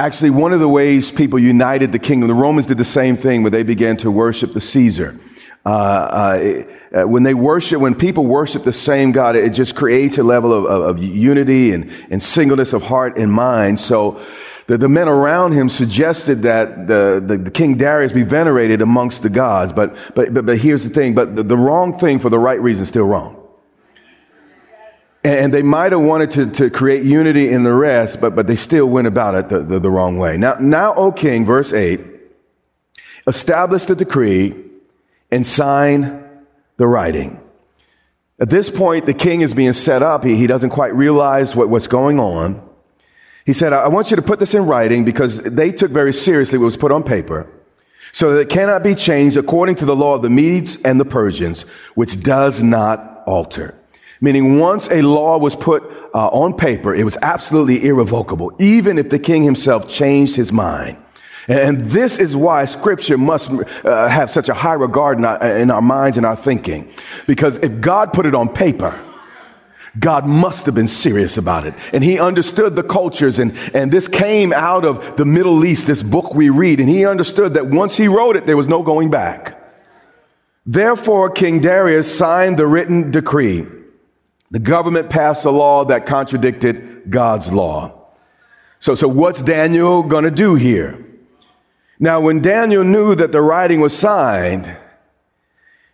actually, 0.00 0.30
one 0.30 0.52
of 0.52 0.60
the 0.60 0.68
ways 0.68 1.12
people 1.12 1.38
united 1.38 1.92
the 1.92 1.98
kingdom, 1.98 2.28
the 2.28 2.34
Romans 2.34 2.66
did 2.66 2.78
the 2.78 2.84
same 2.84 3.16
thing 3.16 3.42
when 3.42 3.52
they 3.52 3.62
began 3.62 3.96
to 3.98 4.10
worship 4.10 4.52
the 4.52 4.60
Caesar. 4.60 5.18
Uh, 5.64 5.68
uh, 5.68 6.64
uh 6.92 7.06
when 7.06 7.22
they 7.22 7.34
worship, 7.34 7.80
when 7.80 7.94
people 7.94 8.24
worship 8.24 8.64
the 8.64 8.72
same 8.72 9.12
God, 9.12 9.36
it 9.36 9.50
just 9.50 9.76
creates 9.76 10.16
a 10.18 10.22
level 10.22 10.52
of, 10.52 10.64
of, 10.64 10.96
of 10.96 11.02
unity 11.02 11.72
and, 11.72 11.90
and 12.10 12.22
singleness 12.22 12.72
of 12.72 12.82
heart 12.82 13.18
and 13.18 13.30
mind. 13.30 13.78
So 13.78 14.24
the, 14.66 14.78
the 14.78 14.88
men 14.88 15.08
around 15.08 15.52
him 15.52 15.68
suggested 15.68 16.42
that 16.42 16.86
the, 16.86 17.22
the, 17.24 17.36
the, 17.36 17.50
King 17.50 17.76
Darius 17.76 18.12
be 18.12 18.22
venerated 18.22 18.82
amongst 18.82 19.22
the 19.22 19.28
gods. 19.28 19.72
But, 19.72 19.94
but, 20.14 20.32
but, 20.32 20.46
but 20.46 20.58
here's 20.58 20.84
the 20.84 20.90
thing, 20.90 21.14
but 21.14 21.36
the, 21.36 21.42
the 21.42 21.56
wrong 21.56 21.98
thing 21.98 22.20
for 22.20 22.30
the 22.30 22.38
right 22.38 22.60
reason 22.60 22.84
is 22.84 22.88
still 22.88 23.06
wrong. 23.06 23.39
And 25.22 25.52
they 25.52 25.62
might 25.62 25.92
have 25.92 26.00
wanted 26.00 26.30
to, 26.32 26.46
to 26.52 26.70
create 26.70 27.04
unity 27.04 27.50
in 27.50 27.62
the 27.62 27.74
rest, 27.74 28.20
but, 28.20 28.34
but 28.34 28.46
they 28.46 28.56
still 28.56 28.86
went 28.86 29.06
about 29.06 29.34
it 29.34 29.48
the, 29.50 29.60
the, 29.60 29.78
the 29.78 29.90
wrong 29.90 30.16
way. 30.18 30.38
Now, 30.38 30.56
now, 30.58 30.94
O 30.94 31.12
king, 31.12 31.44
verse 31.44 31.74
8, 31.74 32.00
establish 33.26 33.84
the 33.84 33.94
decree 33.94 34.54
and 35.30 35.46
sign 35.46 36.26
the 36.78 36.86
writing. 36.86 37.38
At 38.40 38.48
this 38.48 38.70
point, 38.70 39.04
the 39.04 39.12
king 39.12 39.42
is 39.42 39.52
being 39.52 39.74
set 39.74 40.02
up. 40.02 40.24
He, 40.24 40.36
he 40.36 40.46
doesn't 40.46 40.70
quite 40.70 40.94
realize 40.94 41.54
what, 41.54 41.68
what's 41.68 41.86
going 41.86 42.18
on. 42.18 42.66
He 43.44 43.52
said, 43.52 43.74
I 43.74 43.88
want 43.88 44.10
you 44.10 44.16
to 44.16 44.22
put 44.22 44.38
this 44.38 44.54
in 44.54 44.64
writing 44.64 45.04
because 45.04 45.38
they 45.42 45.72
took 45.72 45.90
very 45.90 46.14
seriously 46.14 46.58
what 46.58 46.66
was 46.66 46.76
put 46.78 46.92
on 46.92 47.02
paper 47.02 47.46
so 48.12 48.34
that 48.34 48.40
it 48.40 48.48
cannot 48.48 48.82
be 48.82 48.94
changed 48.94 49.36
according 49.36 49.76
to 49.76 49.84
the 49.84 49.94
law 49.94 50.14
of 50.14 50.22
the 50.22 50.30
Medes 50.30 50.76
and 50.84 50.98
the 50.98 51.04
Persians, 51.04 51.62
which 51.94 52.20
does 52.20 52.62
not 52.62 53.22
alter. 53.26 53.74
Meaning 54.20 54.58
once 54.58 54.88
a 54.90 55.00
law 55.02 55.38
was 55.38 55.56
put 55.56 55.82
uh, 56.14 56.28
on 56.28 56.54
paper, 56.54 56.94
it 56.94 57.04
was 57.04 57.16
absolutely 57.22 57.86
irrevocable, 57.86 58.52
even 58.58 58.98
if 58.98 59.08
the 59.08 59.18
king 59.18 59.42
himself 59.42 59.88
changed 59.88 60.36
his 60.36 60.52
mind. 60.52 60.98
And 61.48 61.90
this 61.90 62.18
is 62.18 62.36
why 62.36 62.66
scripture 62.66 63.16
must 63.16 63.50
uh, 63.50 64.08
have 64.08 64.30
such 64.30 64.48
a 64.48 64.54
high 64.54 64.74
regard 64.74 65.18
in 65.18 65.24
our, 65.24 65.56
in 65.56 65.70
our 65.70 65.82
minds 65.82 66.16
and 66.16 66.26
our 66.26 66.36
thinking. 66.36 66.92
Because 67.26 67.56
if 67.56 67.80
God 67.80 68.12
put 68.12 68.26
it 68.26 68.34
on 68.34 68.50
paper, 68.50 68.98
God 69.98 70.26
must 70.26 70.66
have 70.66 70.74
been 70.74 70.86
serious 70.86 71.36
about 71.38 71.66
it. 71.66 71.74
And 71.92 72.04
he 72.04 72.20
understood 72.20 72.76
the 72.76 72.82
cultures 72.82 73.38
and, 73.38 73.56
and 73.74 73.90
this 73.90 74.06
came 74.06 74.52
out 74.52 74.84
of 74.84 75.16
the 75.16 75.24
Middle 75.24 75.64
East, 75.64 75.86
this 75.86 76.02
book 76.02 76.34
we 76.34 76.50
read. 76.50 76.78
And 76.78 76.88
he 76.88 77.06
understood 77.06 77.54
that 77.54 77.66
once 77.66 77.96
he 77.96 78.06
wrote 78.06 78.36
it, 78.36 78.46
there 78.46 78.56
was 78.56 78.68
no 78.68 78.82
going 78.82 79.10
back. 79.10 79.56
Therefore, 80.66 81.30
King 81.30 81.60
Darius 81.60 82.16
signed 82.16 82.58
the 82.58 82.66
written 82.66 83.10
decree 83.10 83.66
the 84.50 84.58
government 84.58 85.10
passed 85.10 85.44
a 85.44 85.50
law 85.50 85.84
that 85.86 86.06
contradicted 86.06 87.10
God's 87.10 87.52
law. 87.52 87.92
So, 88.80 88.94
so 88.94 89.06
what's 89.06 89.42
Daniel 89.42 90.02
going 90.02 90.24
to 90.24 90.30
do 90.30 90.54
here? 90.54 91.04
Now, 91.98 92.20
when 92.20 92.40
Daniel 92.40 92.82
knew 92.82 93.14
that 93.14 93.30
the 93.30 93.42
writing 93.42 93.80
was 93.80 93.96
signed, 93.96 94.76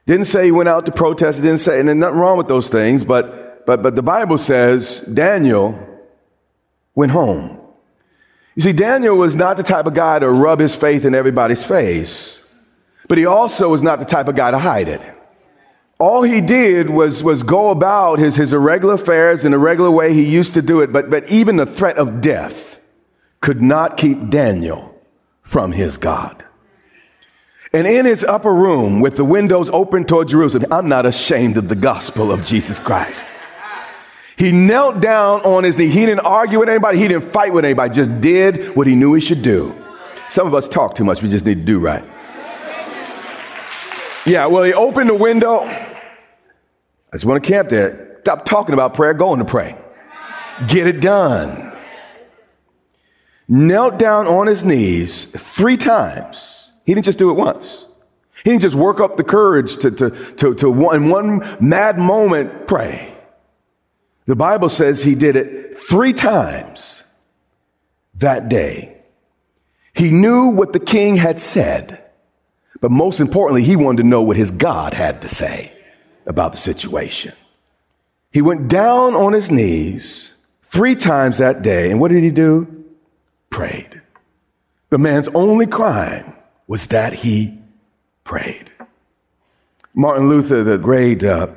didn't 0.07 0.27
say 0.27 0.45
he 0.45 0.53
went 0.53 0.69
out 0.69 0.87
to 0.87 0.93
protest, 0.93 1.43
didn't 1.43 1.59
say, 1.59 1.81
and 1.81 1.89
there's 1.89 1.99
nothing 1.99 2.19
wrong 2.19 2.39
with 2.39 2.47
those 2.47 2.69
things, 2.69 3.05
but, 3.05 3.67
but, 3.67 3.83
but 3.83 3.97
the 3.97 4.03
Bible 4.03 4.39
says 4.39 5.01
Daniel 5.01 5.77
went 6.95 7.11
home. 7.11 7.59
You 8.55 8.63
see, 8.63 8.73
Daniel 8.73 9.17
was 9.17 9.35
not 9.35 9.57
the 9.57 9.65
type 9.65 9.87
of 9.87 9.95
guy 9.95 10.21
to 10.21 10.31
rub 10.31 10.61
his 10.61 10.75
faith 10.75 11.05
in 11.05 11.15
everybody's 11.15 11.65
face, 11.65 12.41
but 13.09 13.19
he 13.19 13.27
also 13.27 13.69
was 13.69 13.83
not 13.83 13.99
the 13.99 14.05
type 14.05 14.29
of 14.29 14.37
guy 14.37 14.53
to 14.53 14.59
hide 14.59 14.89
it 14.89 15.16
all 15.99 16.23
he 16.23 16.41
did 16.41 16.91
was, 16.91 17.23
was 17.23 17.43
go 17.43 17.71
about 17.71 18.19
his, 18.19 18.37
his 18.37 18.53
irregular 18.53 18.95
affairs 18.95 19.45
in 19.45 19.55
a 19.55 19.59
regular 19.59 19.91
way 19.91 20.13
he 20.13 20.25
used 20.25 20.55
to 20.55 20.63
do 20.63 20.81
it, 20.81 20.93
but, 20.93 21.09
but 21.09 21.31
even 21.31 21.57
the 21.57 21.67
threat 21.67 21.97
of 21.97 22.21
death 22.21 22.81
could 23.41 23.63
not 23.63 23.97
keep 23.97 24.29
Daniel 24.29 24.95
from 25.43 25.73
his 25.73 25.97
God. 25.97 26.45
And 27.73 27.87
in 27.87 28.05
his 28.07 28.25
upper 28.25 28.53
room 28.53 29.01
with 29.01 29.17
the 29.17 29.25
windows 29.25 29.71
open 29.71 30.05
toward 30.05 30.29
Jerusalem, 30.29 30.71
I'm 30.71 30.89
not 30.89 31.07
ashamed 31.07 31.57
of 31.57 31.69
the 31.69 31.75
gospel 31.75 32.31
of 32.31 32.45
Jesus 32.45 32.79
Christ. 32.79 33.27
He 34.37 34.53
knelt 34.53 35.01
down 35.01 35.41
on 35.43 35.65
his 35.65 35.79
knee. 35.79 35.89
He 35.89 36.01
didn't 36.01 36.21
argue 36.21 36.59
with 36.61 36.69
anybody. 36.69 36.99
He 36.99 37.09
didn't 37.09 37.33
fight 37.33 37.55
with 37.55 37.65
anybody. 37.65 37.95
Just 37.95 38.21
did 38.21 38.77
what 38.77 38.87
he 38.87 38.95
knew 38.95 39.15
he 39.15 39.21
should 39.21 39.43
do. 39.43 39.75
Some 40.29 40.47
of 40.47 40.55
us 40.55 40.69
talk 40.69 40.95
too 40.95 41.05
much. 41.05 41.23
We 41.23 41.31
just 41.31 41.47
need 41.47 41.55
to 41.55 41.65
do 41.65 41.79
right. 41.79 42.05
Yeah, 44.27 44.47
well, 44.47 44.65
he 44.65 44.75
opened 44.75 45.09
the 45.09 45.15
window. 45.15 45.61
I 45.61 45.99
just 47.13 47.25
want 47.25 47.43
to 47.43 47.49
camp 47.49 47.69
there. 47.69 48.19
Stop 48.23 48.45
talking 48.45 48.73
about 48.73 48.95
prayer, 48.95 49.15
going 49.15 49.39
to 49.39 49.45
pray. 49.45 49.79
Get 50.67 50.89
it 50.89 51.01
done. 51.01 51.73
Knelt 53.47 53.99
down 53.99 54.27
on 54.27 54.49
his 54.49 54.65
knees 54.65 55.27
three 55.27 55.77
times. 55.77 56.73
He 56.85 56.93
didn't 56.93 57.05
just 57.05 57.19
do 57.19 57.31
it 57.31 57.35
once. 57.35 57.87
He 58.43 58.51
didn't 58.51 58.63
just 58.63 58.75
work 58.75 59.01
up 59.01 59.17
the 59.17 59.25
courage 59.25 59.77
to, 59.79 59.93
to, 59.93 60.11
to, 60.35 60.55
to 60.57 60.71
one, 60.71 60.97
in 60.97 61.09
one 61.09 61.57
mad 61.61 61.97
moment 61.97 62.67
pray. 62.67 63.17
The 64.27 64.35
Bible 64.35 64.69
says 64.69 65.05
he 65.05 65.15
did 65.15 65.37
it 65.37 65.81
three 65.81 66.13
times 66.13 67.05
that 68.15 68.49
day. 68.49 68.97
He 69.95 70.11
knew 70.11 70.49
what 70.49 70.73
the 70.73 70.81
king 70.81 71.15
had 71.15 71.39
said. 71.39 72.03
But 72.81 72.91
most 72.91 73.21
importantly, 73.21 73.63
he 73.63 73.77
wanted 73.77 74.03
to 74.03 74.09
know 74.09 74.23
what 74.23 74.37
his 74.37 74.51
God 74.51 74.95
had 74.95 75.23
to 75.23 75.29
say 75.29 75.73
about 76.27 76.53
the 76.53 76.59
situation. 76.59 77.33
He 78.33 78.43
went 78.43 78.69
down 78.69 79.15
on 79.15 79.33
his 79.33 79.51
knees 79.51 80.33
three 80.65 80.95
times 80.95 81.39
that 81.39 81.63
day. 81.63 81.91
And 81.91 82.01
what 82.01 82.11
did 82.11 82.23
he 82.23 82.31
do? 82.31 82.85
Prayed. 83.51 84.03
The 84.91 84.99
man's 84.99 85.29
only 85.29 85.67
crime 85.67 86.35
was 86.67 86.89
that 86.89 87.13
he 87.13 87.59
prayed. 88.25 88.71
Martin 89.95 90.29
Luther, 90.29 90.63
the 90.63 90.77
great 90.77 91.25
uh, 91.25 91.49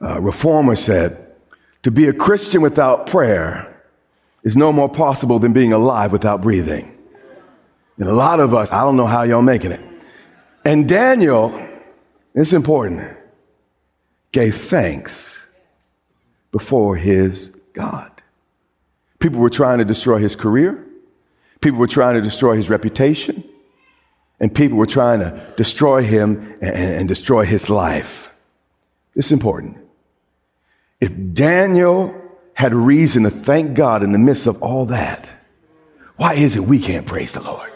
uh, 0.00 0.20
reformer, 0.20 0.76
said, 0.76 1.34
To 1.82 1.90
be 1.90 2.06
a 2.06 2.12
Christian 2.12 2.62
without 2.62 3.08
prayer 3.08 3.82
is 4.44 4.56
no 4.56 4.72
more 4.72 4.88
possible 4.88 5.38
than 5.38 5.52
being 5.52 5.72
alive 5.72 6.12
without 6.12 6.40
breathing. 6.40 6.96
And 7.98 8.08
a 8.08 8.14
lot 8.14 8.40
of 8.40 8.54
us, 8.54 8.70
I 8.70 8.82
don't 8.82 8.96
know 8.96 9.06
how 9.06 9.24
y'all 9.24 9.42
making 9.42 9.72
it. 9.72 9.89
And 10.64 10.88
Daniel, 10.88 11.68
it's 12.34 12.52
important, 12.52 13.16
gave 14.32 14.56
thanks 14.56 15.36
before 16.52 16.96
his 16.96 17.50
God. 17.72 18.10
People 19.18 19.40
were 19.40 19.50
trying 19.50 19.78
to 19.78 19.84
destroy 19.84 20.18
his 20.18 20.36
career. 20.36 20.84
People 21.60 21.78
were 21.78 21.86
trying 21.86 22.14
to 22.14 22.22
destroy 22.22 22.56
his 22.56 22.68
reputation. 22.68 23.44
And 24.38 24.54
people 24.54 24.78
were 24.78 24.86
trying 24.86 25.20
to 25.20 25.52
destroy 25.56 26.02
him 26.02 26.56
and, 26.60 26.74
and 26.74 27.08
destroy 27.08 27.44
his 27.44 27.68
life. 27.68 28.32
It's 29.14 29.32
important. 29.32 29.76
If 31.00 31.12
Daniel 31.32 32.14
had 32.54 32.74
reason 32.74 33.24
to 33.24 33.30
thank 33.30 33.74
God 33.74 34.02
in 34.02 34.12
the 34.12 34.18
midst 34.18 34.46
of 34.46 34.62
all 34.62 34.86
that, 34.86 35.28
why 36.16 36.34
is 36.34 36.56
it 36.56 36.60
we 36.60 36.78
can't 36.78 37.06
praise 37.06 37.32
the 37.32 37.42
Lord? 37.42 37.70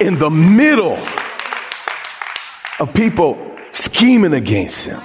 In 0.00 0.18
the 0.18 0.30
middle 0.30 0.98
of 2.78 2.94
people 2.94 3.56
scheming 3.72 4.32
against 4.32 4.84
him. 4.84 5.00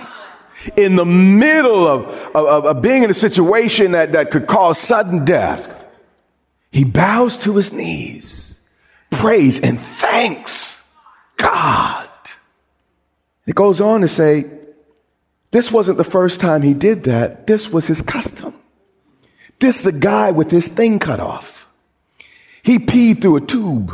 In 0.78 0.96
the 0.96 1.06
middle 1.06 1.88
of, 1.88 2.06
of, 2.36 2.66
of 2.66 2.82
being 2.82 3.04
in 3.04 3.10
a 3.10 3.16
situation 3.16 3.92
that, 3.92 4.14
that 4.14 4.32
could 4.32 4.48
cause 4.48 4.80
sudden 4.80 5.26
death, 5.26 5.86
he 6.72 6.84
bows 6.84 7.38
to 7.40 7.56
his 7.56 7.72
knees, 7.74 8.60
prays 9.12 9.60
and 9.60 9.80
thanks 9.80 10.82
God. 11.38 12.10
It 13.46 13.56
goes 13.56 13.82
on 13.82 14.02
to 14.02 14.08
say, 14.08 14.50
this 15.52 15.72
wasn't 15.72 15.98
the 15.98 16.04
first 16.04 16.40
time 16.40 16.62
he 16.62 16.74
did 16.74 17.04
that. 17.04 17.46
This 17.46 17.70
was 17.70 17.86
his 17.86 18.02
custom. 18.02 18.56
This 19.60 19.82
is 19.82 19.86
a 19.86 19.92
guy 19.92 20.32
with 20.32 20.50
his 20.50 20.68
thing 20.68 20.98
cut 20.98 21.20
off. 21.20 21.68
He 22.64 22.80
peed 22.80 23.22
through 23.22 23.36
a 23.36 23.42
tube. 23.42 23.94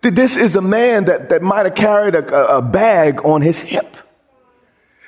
This 0.00 0.36
is 0.36 0.56
a 0.56 0.62
man 0.62 1.06
that, 1.06 1.30
that 1.30 1.42
might 1.42 1.66
have 1.66 1.74
carried 1.74 2.14
a, 2.14 2.56
a 2.56 2.62
bag 2.62 3.24
on 3.24 3.42
his 3.42 3.58
hip. 3.58 3.96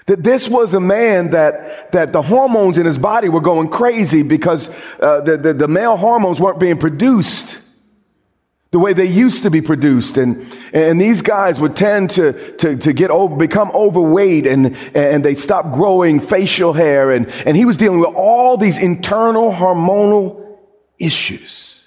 That 0.06 0.24
this 0.24 0.48
was 0.48 0.74
a 0.74 0.80
man 0.80 1.30
that, 1.30 1.92
that 1.92 2.12
the 2.12 2.22
hormones 2.22 2.78
in 2.78 2.86
his 2.86 2.98
body 2.98 3.28
were 3.28 3.40
going 3.40 3.68
crazy 3.68 4.22
because 4.22 4.68
uh, 4.98 5.20
the, 5.20 5.36
the, 5.36 5.54
the 5.54 5.68
male 5.68 5.96
hormones 5.96 6.40
weren't 6.40 6.58
being 6.58 6.78
produced 6.78 7.58
the 8.72 8.78
way 8.78 8.92
they 8.92 9.06
used 9.06 9.42
to 9.42 9.50
be 9.50 9.60
produced. 9.60 10.16
And, 10.16 10.52
and 10.72 11.00
these 11.00 11.22
guys 11.22 11.60
would 11.60 11.74
tend 11.74 12.10
to, 12.10 12.56
to, 12.58 12.76
to 12.76 12.92
get 12.92 13.10
over, 13.10 13.36
become 13.36 13.70
overweight 13.72 14.46
and, 14.46 14.76
and 14.94 15.24
they 15.24 15.34
stop 15.34 15.72
growing 15.72 16.20
facial 16.20 16.72
hair. 16.72 17.10
And, 17.10 17.28
and 17.46 17.56
he 17.56 17.64
was 17.64 17.76
dealing 17.76 18.00
with 18.00 18.14
all 18.14 18.56
these 18.56 18.78
internal 18.78 19.52
hormonal 19.52 20.58
issues. 20.98 21.82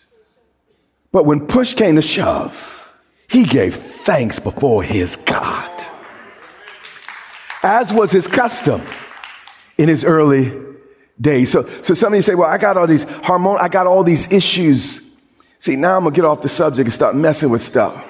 But 1.12 1.26
when 1.26 1.48
push 1.48 1.74
came 1.74 1.96
to 1.96 2.02
shove, 2.02 2.73
he 3.30 3.46
gave 3.46 3.76
thanks 3.76 4.40
before 4.40 4.84
his 4.84 5.16
God, 5.16 5.84
as 7.64 7.92
was 7.92 8.12
his 8.12 8.28
custom 8.28 8.82
in 9.78 9.90
his 9.90 10.04
early 10.04 10.54
days. 11.20 11.52
So, 11.52 11.70
so 11.82 11.94
some 11.94 12.14
of 12.14 12.18
you 12.18 12.24
say, 12.24 12.36
well, 12.36 12.50
I 12.50 12.58
got 12.58 12.78
all 12.78 12.88
these 12.88 13.04
hormone, 13.04 13.58
I 13.60 13.70
got 13.70 13.88
all 13.88 14.04
these 14.04 14.32
issues 14.32 15.02
See, 15.64 15.78
now 15.78 15.96
I'm 15.96 16.04
to 16.04 16.12
get 16.12 16.26
off 16.26 16.42
the 16.42 16.50
subject 16.50 16.88
and 16.88 16.94
start 16.94 17.16
messing 17.16 17.50
with 17.50 17.62
stuff. 17.62 18.04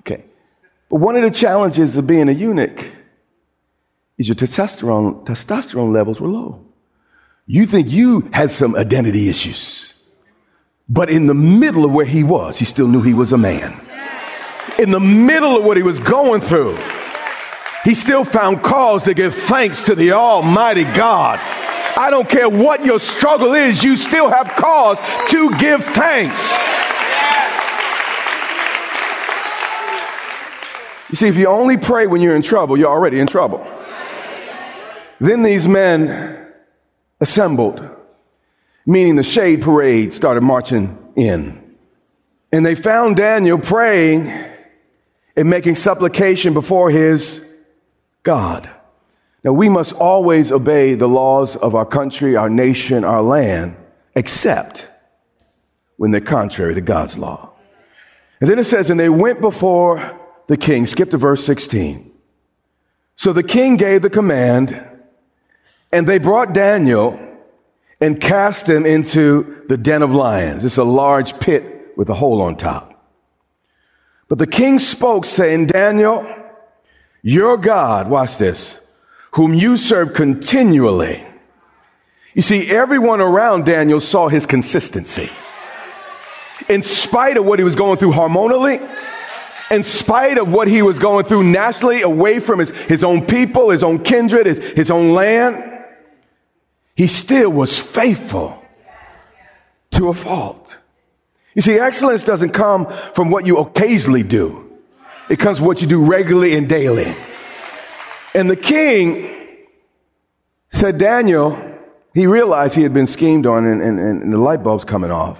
Okay. 0.00 0.24
But 0.88 0.96
one 0.96 1.14
of 1.14 1.22
the 1.22 1.30
challenges 1.30 1.96
of 1.96 2.08
being 2.08 2.28
a 2.28 2.32
eunuch 2.32 2.84
is 4.18 4.26
your 4.26 4.34
testosterone, 4.34 5.24
testosterone 5.24 5.94
levels 5.94 6.18
were 6.18 6.26
low. 6.26 6.66
You 7.46 7.66
think 7.66 7.88
you 7.88 8.28
had 8.32 8.50
some 8.50 8.74
identity 8.74 9.28
issues. 9.28 9.89
But 10.92 11.08
in 11.08 11.28
the 11.28 11.34
middle 11.34 11.84
of 11.84 11.92
where 11.92 12.04
he 12.04 12.24
was, 12.24 12.58
he 12.58 12.64
still 12.64 12.88
knew 12.88 13.00
he 13.00 13.14
was 13.14 13.32
a 13.32 13.38
man. 13.38 13.80
In 14.76 14.90
the 14.90 14.98
middle 14.98 15.56
of 15.56 15.64
what 15.64 15.76
he 15.76 15.84
was 15.84 16.00
going 16.00 16.40
through, 16.40 16.76
he 17.84 17.94
still 17.94 18.24
found 18.24 18.62
cause 18.64 19.04
to 19.04 19.14
give 19.14 19.34
thanks 19.34 19.84
to 19.84 19.94
the 19.94 20.12
Almighty 20.12 20.82
God. 20.82 21.38
I 21.96 22.08
don't 22.10 22.28
care 22.28 22.48
what 22.48 22.84
your 22.84 22.98
struggle 22.98 23.54
is, 23.54 23.84
you 23.84 23.96
still 23.96 24.28
have 24.30 24.48
cause 24.56 24.98
to 25.28 25.56
give 25.58 25.84
thanks. 25.84 26.50
You 31.10 31.16
see, 31.16 31.28
if 31.28 31.36
you 31.36 31.46
only 31.46 31.76
pray 31.76 32.08
when 32.08 32.20
you're 32.20 32.36
in 32.36 32.42
trouble, 32.42 32.76
you're 32.76 32.90
already 32.90 33.20
in 33.20 33.28
trouble. 33.28 33.64
Then 35.20 35.42
these 35.42 35.68
men 35.68 36.48
assembled, 37.20 37.80
meaning 38.90 39.14
the 39.14 39.22
shade 39.22 39.62
parade 39.62 40.12
started 40.12 40.40
marching 40.40 40.98
in. 41.14 41.76
And 42.50 42.66
they 42.66 42.74
found 42.74 43.14
Daniel 43.14 43.56
praying 43.56 44.28
and 45.36 45.48
making 45.48 45.76
supplication 45.76 46.54
before 46.54 46.90
his 46.90 47.40
God. 48.24 48.68
Now, 49.44 49.52
we 49.52 49.68
must 49.68 49.92
always 49.92 50.50
obey 50.50 50.94
the 50.94 51.06
laws 51.06 51.54
of 51.54 51.76
our 51.76 51.86
country, 51.86 52.34
our 52.34 52.50
nation, 52.50 53.04
our 53.04 53.22
land, 53.22 53.76
except 54.16 54.88
when 55.96 56.10
they're 56.10 56.20
contrary 56.20 56.74
to 56.74 56.80
God's 56.80 57.16
law. 57.16 57.52
And 58.40 58.50
then 58.50 58.58
it 58.58 58.64
says, 58.64 58.90
and 58.90 58.98
they 58.98 59.08
went 59.08 59.40
before 59.40 60.18
the 60.48 60.56
king. 60.56 60.88
Skip 60.88 61.10
to 61.12 61.16
verse 61.16 61.44
16. 61.46 62.10
So 63.14 63.32
the 63.32 63.44
king 63.44 63.76
gave 63.76 64.02
the 64.02 64.10
command, 64.10 64.84
and 65.92 66.08
they 66.08 66.18
brought 66.18 66.52
Daniel 66.52 67.29
and 68.00 68.20
cast 68.20 68.68
him 68.68 68.86
into 68.86 69.64
the 69.68 69.76
den 69.76 70.02
of 70.02 70.12
lions. 70.12 70.64
It's 70.64 70.78
a 70.78 70.84
large 70.84 71.38
pit 71.38 71.92
with 71.96 72.08
a 72.08 72.14
hole 72.14 72.40
on 72.40 72.56
top. 72.56 72.86
But 74.28 74.38
the 74.38 74.46
king 74.46 74.78
spoke, 74.78 75.24
saying, 75.24 75.66
Daniel, 75.66 76.26
your 77.22 77.56
God, 77.56 78.08
watch 78.08 78.38
this, 78.38 78.78
whom 79.32 79.52
you 79.52 79.76
serve 79.76 80.14
continually. 80.14 81.26
You 82.34 82.42
see, 82.42 82.70
everyone 82.70 83.20
around 83.20 83.66
Daniel 83.66 84.00
saw 84.00 84.28
his 84.28 84.46
consistency. 84.46 85.30
In 86.68 86.82
spite 86.82 87.36
of 87.36 87.44
what 87.44 87.58
he 87.58 87.64
was 87.64 87.74
going 87.74 87.98
through 87.98 88.12
hormonally, 88.12 88.80
in 89.70 89.82
spite 89.82 90.38
of 90.38 90.50
what 90.50 90.68
he 90.68 90.82
was 90.82 90.98
going 90.98 91.26
through 91.26 91.44
nationally, 91.44 92.02
away 92.02 92.40
from 92.40 92.60
his, 92.60 92.70
his 92.70 93.04
own 93.04 93.26
people, 93.26 93.70
his 93.70 93.82
own 93.82 94.02
kindred, 94.02 94.46
his, 94.46 94.58
his 94.58 94.90
own 94.90 95.12
land, 95.12 95.69
he 97.00 97.06
still 97.06 97.48
was 97.48 97.78
faithful 97.78 98.62
to 99.90 100.10
a 100.10 100.12
fault. 100.12 100.76
You 101.54 101.62
see, 101.62 101.78
excellence 101.78 102.24
doesn't 102.24 102.50
come 102.50 102.94
from 103.14 103.30
what 103.30 103.46
you 103.46 103.56
occasionally 103.56 104.22
do. 104.22 104.70
It 105.30 105.38
comes 105.38 105.56
from 105.56 105.66
what 105.66 105.80
you 105.80 105.88
do 105.88 106.04
regularly 106.04 106.54
and 106.54 106.68
daily. 106.68 107.16
And 108.34 108.50
the 108.50 108.56
king 108.56 109.34
said, 110.72 110.98
Daniel, 110.98 111.58
he 112.12 112.26
realized 112.26 112.74
he 112.76 112.82
had 112.82 112.92
been 112.92 113.06
schemed 113.06 113.46
on 113.46 113.64
and, 113.64 113.80
and, 113.80 113.98
and 113.98 114.30
the 114.30 114.36
light 114.36 114.62
bulb's 114.62 114.84
coming 114.84 115.10
off. 115.10 115.38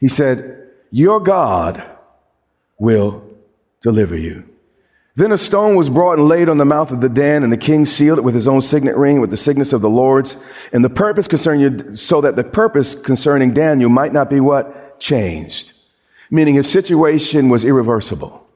He 0.00 0.08
said, 0.08 0.70
Your 0.90 1.20
God 1.20 1.82
will 2.78 3.28
deliver 3.82 4.16
you. 4.16 4.48
Then 5.18 5.32
a 5.32 5.38
stone 5.38 5.74
was 5.74 5.90
brought 5.90 6.20
and 6.20 6.28
laid 6.28 6.48
on 6.48 6.58
the 6.58 6.64
mouth 6.64 6.92
of 6.92 7.00
the 7.00 7.08
den, 7.08 7.42
and 7.42 7.52
the 7.52 7.56
king 7.56 7.86
sealed 7.86 8.18
it 8.18 8.24
with 8.24 8.36
his 8.36 8.46
own 8.46 8.62
signet 8.62 8.96
ring, 8.96 9.20
with 9.20 9.30
the 9.30 9.36
signets 9.36 9.72
of 9.72 9.80
the 9.80 9.90
Lord's. 9.90 10.36
And 10.72 10.84
the 10.84 10.88
purpose 10.88 11.26
concerning 11.26 11.60
you, 11.60 11.96
so 11.96 12.20
that 12.20 12.36
the 12.36 12.44
purpose 12.44 12.94
concerning 12.94 13.52
Daniel 13.52 13.90
might 13.90 14.12
not 14.12 14.30
be 14.30 14.38
what 14.38 15.00
changed, 15.00 15.72
meaning 16.30 16.54
his 16.54 16.70
situation 16.70 17.48
was 17.48 17.64
irreversible. 17.64 18.46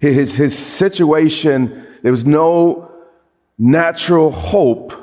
His 0.00 0.34
his 0.34 0.58
situation 0.58 1.86
there 2.02 2.10
was 2.10 2.24
no 2.24 2.90
natural 3.58 4.30
hope 4.30 4.94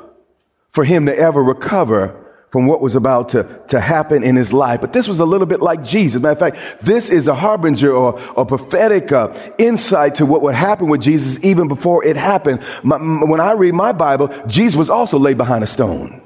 for 0.72 0.82
him 0.82 1.06
to 1.06 1.16
ever 1.16 1.40
recover 1.40 2.25
from 2.56 2.64
what 2.64 2.80
was 2.80 2.94
about 2.94 3.28
to, 3.28 3.44
to 3.68 3.78
happen 3.78 4.24
in 4.24 4.34
his 4.34 4.50
life. 4.50 4.80
But 4.80 4.94
this 4.94 5.06
was 5.06 5.18
a 5.18 5.26
little 5.26 5.46
bit 5.46 5.60
like 5.60 5.84
Jesus. 5.84 6.22
Matter 6.22 6.46
of 6.46 6.54
fact, 6.54 6.82
this 6.82 7.10
is 7.10 7.26
a 7.26 7.34
harbinger 7.34 7.92
or 7.92 8.18
a 8.34 8.46
prophetic 8.46 9.12
uh, 9.12 9.28
insight 9.58 10.14
to 10.14 10.24
what 10.24 10.40
would 10.40 10.54
happen 10.54 10.88
with 10.88 11.02
Jesus 11.02 11.38
even 11.44 11.68
before 11.68 12.02
it 12.02 12.16
happened. 12.16 12.62
My, 12.82 12.96
when 12.96 13.40
I 13.40 13.52
read 13.52 13.74
my 13.74 13.92
Bible, 13.92 14.28
Jesus 14.46 14.74
was 14.74 14.88
also 14.88 15.18
laid 15.18 15.36
behind 15.36 15.64
a 15.64 15.66
stone. 15.66 16.22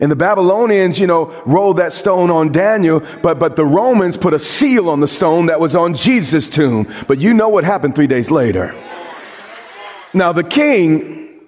And 0.00 0.10
the 0.10 0.16
Babylonians, 0.16 0.98
you 0.98 1.06
know, 1.06 1.32
rolled 1.46 1.78
that 1.78 1.94
stone 1.94 2.28
on 2.28 2.52
Daniel, 2.52 3.00
but, 3.22 3.38
but 3.38 3.56
the 3.56 3.64
Romans 3.64 4.18
put 4.18 4.34
a 4.34 4.38
seal 4.38 4.90
on 4.90 5.00
the 5.00 5.08
stone 5.08 5.46
that 5.46 5.60
was 5.60 5.74
on 5.74 5.94
Jesus' 5.94 6.46
tomb. 6.46 6.92
But 7.08 7.20
you 7.20 7.32
know 7.32 7.48
what 7.48 7.64
happened 7.64 7.96
three 7.96 8.06
days 8.06 8.30
later. 8.30 8.74
Now 10.12 10.34
the 10.34 10.44
king 10.44 11.40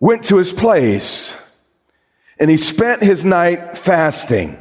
went 0.00 0.24
to 0.24 0.38
his 0.38 0.52
place 0.52 1.36
and 2.40 2.50
he 2.50 2.56
spent 2.56 3.02
his 3.02 3.24
night 3.24 3.78
fasting. 3.78 4.58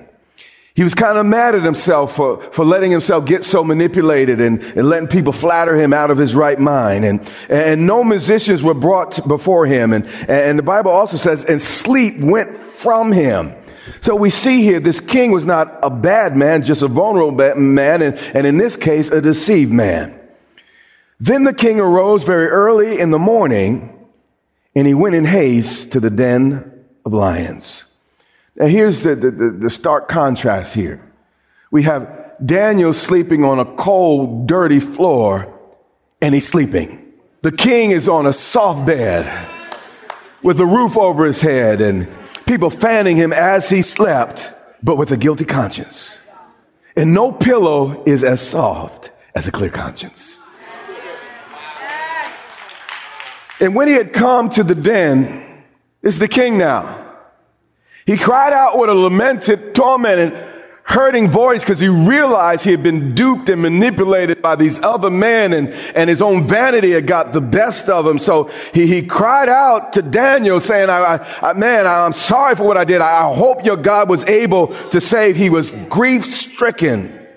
He 0.78 0.84
was 0.84 0.94
kind 0.94 1.18
of 1.18 1.26
mad 1.26 1.56
at 1.56 1.64
himself 1.64 2.16
for, 2.16 2.52
for 2.54 2.64
letting 2.64 2.92
himself 2.92 3.26
get 3.26 3.44
so 3.44 3.64
manipulated 3.64 4.40
and, 4.40 4.62
and 4.62 4.88
letting 4.88 5.08
people 5.08 5.34
flatter 5.34 5.76
him 5.76 5.92
out 5.92 6.12
of 6.12 6.20
his 6.20 6.36
right 6.36 6.60
mind. 6.60 7.04
And, 7.04 7.28
and 7.50 7.88
no 7.88 8.04
musicians 8.04 8.62
were 8.62 8.76
brought 8.76 9.28
before 9.28 9.66
him. 9.66 9.92
And, 9.92 10.06
and 10.30 10.60
the 10.60 10.64
Bible 10.64 10.92
also 10.92 11.18
says, 11.18 11.44
and 11.46 11.60
sleep 11.60 12.20
went 12.20 12.56
from 12.58 13.12
him. 13.12 13.56
So 14.02 14.16
we 14.16 14.30
see 14.30 14.62
here 14.62 14.80
this 14.80 15.00
king 15.00 15.32
was 15.32 15.46
not 15.46 15.80
a 15.82 15.90
bad 15.90 16.38
man, 16.38 16.64
just 16.64 16.84
a 16.84 16.88
vulnerable 16.88 17.32
man, 17.56 18.04
and, 18.04 18.16
and 18.36 18.46
in 18.46 18.58
this 18.58 18.76
case, 18.76 19.10
a 19.10 19.20
deceived 19.20 19.72
man. 19.72 20.20
Then 21.20 21.44
the 21.44 21.54
king 21.54 21.80
arose 21.80 22.24
very 22.24 22.50
early 22.50 23.00
in 23.00 23.10
the 23.10 23.18
morning 23.18 24.08
and 24.76 24.86
he 24.86 24.94
went 24.94 25.16
in 25.16 25.26
haste 25.26 25.94
to 25.94 26.00
the 26.00 26.12
den 26.12 26.77
of 27.08 27.14
lions. 27.14 27.86
Now, 28.58 28.68
here's 28.68 29.02
the, 29.02 29.16
the, 29.16 29.32
the, 29.32 29.70
stark 29.70 30.10
contrast 30.10 30.74
here. 30.74 31.02
We 31.72 31.84
have 31.84 32.36
Daniel 32.46 32.92
sleeping 32.92 33.46
on 33.46 33.60
a 33.60 33.66
cold, 33.78 34.48
dirty 34.48 34.82
floor, 34.82 35.58
and 36.22 36.36
he's 36.36 36.48
sleeping. 36.48 37.14
The 37.44 37.52
king 37.54 37.92
is 37.92 38.10
on 38.10 38.26
a 38.26 38.34
soft 38.34 38.86
bed 38.86 39.26
with 40.44 40.60
a 40.60 40.66
roof 40.66 40.98
over 40.98 41.26
his 41.26 41.40
head 41.42 41.82
and 41.82 42.10
people 42.46 42.70
fanning 42.70 43.16
him 43.16 43.32
as 43.32 43.70
he 43.70 43.84
slept, 43.84 44.52
but 44.84 44.98
with 44.98 45.12
a 45.12 45.18
guilty 45.18 45.46
conscience. 45.46 46.18
And 46.98 47.14
no 47.14 47.32
pillow 47.32 48.04
is 48.06 48.24
as 48.24 48.42
soft 48.42 49.12
as 49.34 49.48
a 49.48 49.52
clear 49.52 49.70
conscience. 49.70 50.38
And 53.62 53.76
when 53.76 53.88
he 53.88 53.94
had 53.94 54.12
come 54.12 54.50
to 54.52 54.64
the 54.64 54.76
den, 54.76 55.47
is 56.02 56.20
the 56.20 56.28
king 56.28 56.58
now. 56.58 57.06
He 58.06 58.18
cried 58.18 58.54
out 58.54 58.80
with 58.80 58.90
a 58.90 58.94
lamented, 58.94 59.76
tormented, 59.76 60.48
hurting 60.88 61.30
voice 61.30 61.60
because 61.60 61.80
he 61.80 61.90
realized 61.90 62.64
he 62.64 62.72
had 62.72 62.82
been 62.82 63.14
duped 63.14 63.50
and 63.50 63.62
manipulated 63.62 64.42
by 64.42 64.56
these 64.56 64.82
other 64.82 65.10
men 65.10 65.52
and, 65.52 65.68
and 65.94 66.10
his 66.10 66.22
own 66.22 66.48
vanity 66.48 66.92
had 66.92 67.06
got 67.06 67.34
the 67.34 67.42
best 67.42 67.90
of 67.90 68.08
him. 68.08 68.18
So 68.18 68.50
he, 68.74 68.88
he 68.88 69.02
cried 69.02 69.50
out 69.50 69.94
to 69.94 70.02
Daniel 70.02 70.62
saying, 70.62 70.90
I, 70.90 71.16
I, 71.16 71.50
I 71.50 71.54
man, 71.54 71.86
I'm 71.86 72.14
sorry 72.14 72.56
for 72.56 72.64
what 72.64 72.78
I 72.78 72.86
did. 72.86 73.02
I 73.02 73.34
hope 73.34 73.66
your 73.66 73.76
God 73.76 74.08
was 74.08 74.24
able 74.24 74.68
to 74.92 75.02
save. 75.02 75.36
He 75.36 75.50
was 75.50 75.72
grief 75.90 76.26
stricken. 76.26 77.28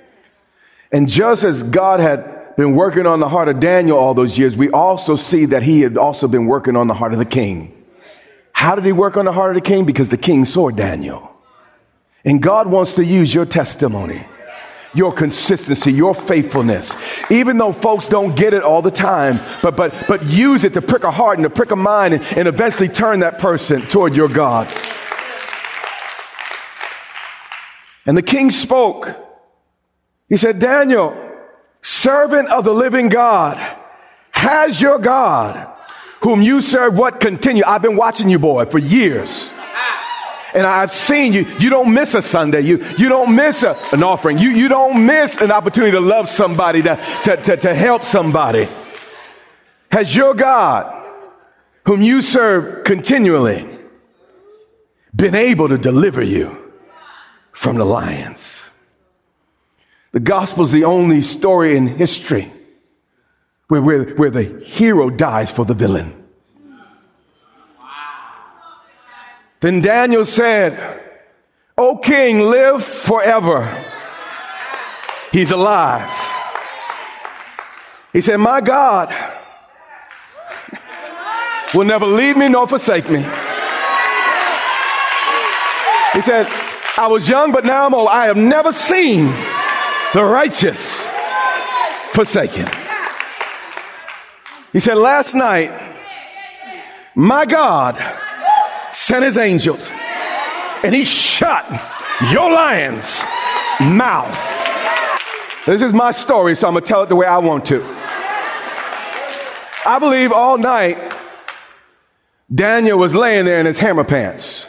And 0.93 1.09
just 1.09 1.43
as 1.43 1.65
God 1.65 1.99
had 1.99 2.55
been 2.55 2.77
working 2.77 3.05
on 3.05 3.19
the 3.19 3.29
heart 3.29 3.49
of 3.49 3.59
Daniel 3.59 3.99
all 3.99 4.15
those 4.15 4.39
years, 4.39 4.57
we 4.57 4.71
also 4.71 5.17
see 5.17 5.47
that 5.47 5.65
he 5.65 5.81
had 5.81 5.97
also 5.97 6.29
been 6.29 6.47
working 6.47 6.77
on 6.77 6.87
the 6.87 6.95
heart 6.95 7.13
of 7.13 7.19
the 7.19 7.25
king. 7.25 7.80
How 8.61 8.75
did 8.75 8.85
he 8.85 8.93
work 8.93 9.17
on 9.17 9.25
the 9.25 9.33
heart 9.33 9.57
of 9.57 9.63
the 9.63 9.67
king? 9.67 9.87
Because 9.87 10.11
the 10.11 10.19
king 10.19 10.45
saw 10.45 10.69
Daniel. 10.69 11.35
And 12.27 12.43
God 12.43 12.67
wants 12.67 12.93
to 12.93 13.03
use 13.03 13.33
your 13.33 13.47
testimony, 13.47 14.23
your 14.93 15.15
consistency, 15.15 15.91
your 15.91 16.15
faithfulness. 16.15 16.93
Even 17.31 17.57
though 17.57 17.73
folks 17.73 18.07
don't 18.07 18.37
get 18.37 18.53
it 18.53 18.63
all 18.63 18.83
the 18.83 18.91
time, 18.91 19.41
but, 19.63 19.77
but, 19.77 19.95
but 20.07 20.27
use 20.27 20.65
it 20.65 20.75
to 20.75 20.83
prick 20.83 21.05
a 21.05 21.11
heart 21.11 21.39
and 21.39 21.45
to 21.45 21.49
prick 21.49 21.71
a 21.71 21.77
mind 21.77 22.13
and, 22.13 22.23
and 22.37 22.47
eventually 22.47 22.91
turn 22.91 23.21
that 23.21 23.39
person 23.39 23.81
toward 23.81 24.15
your 24.15 24.29
God. 24.29 24.71
And 28.05 28.15
the 28.15 28.23
king 28.23 28.51
spoke. 28.51 29.09
He 30.29 30.37
said, 30.37 30.59
Daniel, 30.59 31.17
servant 31.81 32.51
of 32.51 32.65
the 32.65 32.75
living 32.75 33.09
God, 33.09 33.57
has 34.33 34.79
your 34.79 34.99
God, 34.99 35.67
whom 36.21 36.43
you 36.43 36.61
serve, 36.61 36.97
what 36.97 37.21
continue? 37.21 37.63
I've 37.67 37.83
been 37.83 37.97
watching 37.97 38.29
you, 38.29 38.39
boy, 38.39 38.67
for 38.67 38.79
years. 38.79 39.51
And 40.53 40.67
I've 40.67 40.93
seen 40.93 41.33
you. 41.33 41.47
You 41.59 41.71
don't 41.71 41.95
miss 41.95 42.15
a 42.15 42.23
Sunday. 42.23 42.63
You, 42.63 42.85
you 42.99 43.09
don't 43.09 43.37
miss 43.37 43.63
a, 43.63 43.79
an 43.93 44.03
offering. 44.03 44.39
You, 44.39 44.51
you 44.51 44.69
don't 44.69 45.07
miss 45.07 45.41
an 45.41 45.53
opportunity 45.53 45.93
to 45.93 46.01
love 46.01 46.29
somebody, 46.29 46.83
to, 46.83 46.97
to, 47.25 47.37
to, 47.37 47.57
to 47.57 47.75
help 47.75 48.05
somebody. 48.05 48.69
Has 49.93 50.15
your 50.15 50.35
God, 50.35 50.93
whom 51.87 52.03
you 52.03 52.21
serve 52.21 52.85
continually, 52.85 53.79
been 55.15 55.37
able 55.37 55.69
to 55.69 55.79
deliver 55.79 56.23
you 56.23 56.57
from 57.53 57.77
the 57.77 57.87
lions? 57.87 58.65
The 60.13 60.21
gospel 60.21 60.65
is 60.65 60.73
the 60.73 60.85
only 60.85 61.23
story 61.23 61.77
in 61.77 61.87
history 61.87 62.53
where, 63.71 63.81
where, 63.81 64.05
where 64.17 64.31
the 64.31 64.43
hero 64.65 65.11
dies 65.11 65.49
for 65.49 65.65
the 65.65 65.75
villain. 65.75 66.13
Then 69.61 69.81
Daniel 69.81 70.25
said, 70.25 71.01
O 71.79 71.97
king, 71.97 72.41
live 72.41 72.83
forever. 72.83 73.87
He's 75.31 75.53
alive. 75.53 76.11
He 78.13 78.21
said, 78.21 78.39
My 78.39 78.61
God 78.61 79.15
will 81.73 81.85
never 81.85 82.07
leave 82.07 82.37
me 82.37 82.49
nor 82.49 82.67
forsake 82.67 83.09
me. 83.09 83.21
He 86.13 86.23
said, 86.23 86.49
I 86.97 87.07
was 87.09 87.29
young, 87.29 87.53
but 87.53 87.65
now 87.65 87.87
I'm 87.87 87.95
old. 87.95 88.09
I 88.09 88.27
have 88.27 88.37
never 88.37 88.73
seen 88.73 89.27
the 90.13 90.25
righteous 90.25 91.07
forsaken. 92.13 92.80
He 94.73 94.81
said, 94.81 94.95
Last 94.95 95.35
night, 95.35 95.71
my 97.15 97.45
God 97.45 97.99
sent 98.93 99.25
his 99.25 99.37
angels 99.37 99.89
and 100.83 100.95
he 100.95 101.05
shut 101.05 101.69
your 102.31 102.51
lion's 102.51 103.21
mouth. 103.81 104.39
This 105.67 105.83
is 105.83 105.93
my 105.93 106.13
story, 106.13 106.55
so 106.57 106.69
I'm 106.69 106.75
going 106.75 106.85
to 106.85 106.89
tell 106.89 107.03
it 107.03 107.09
the 107.09 107.17
way 107.17 107.27
I 107.27 107.39
want 107.39 107.67
to. 107.67 107.83
I 109.85 109.99
believe 109.99 110.33
all 110.33 110.57
night 110.59 110.99
Daniel 112.53 112.99
was 112.99 113.15
laying 113.15 113.45
there 113.45 113.59
in 113.59 113.67
his 113.67 113.79
hammer 113.79 114.05
pants. 114.05 114.67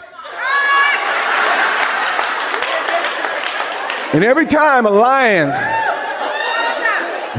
And 4.14 4.26
every 4.26 4.46
time 4.46 4.86
a 4.86 4.90
lion 4.90 5.48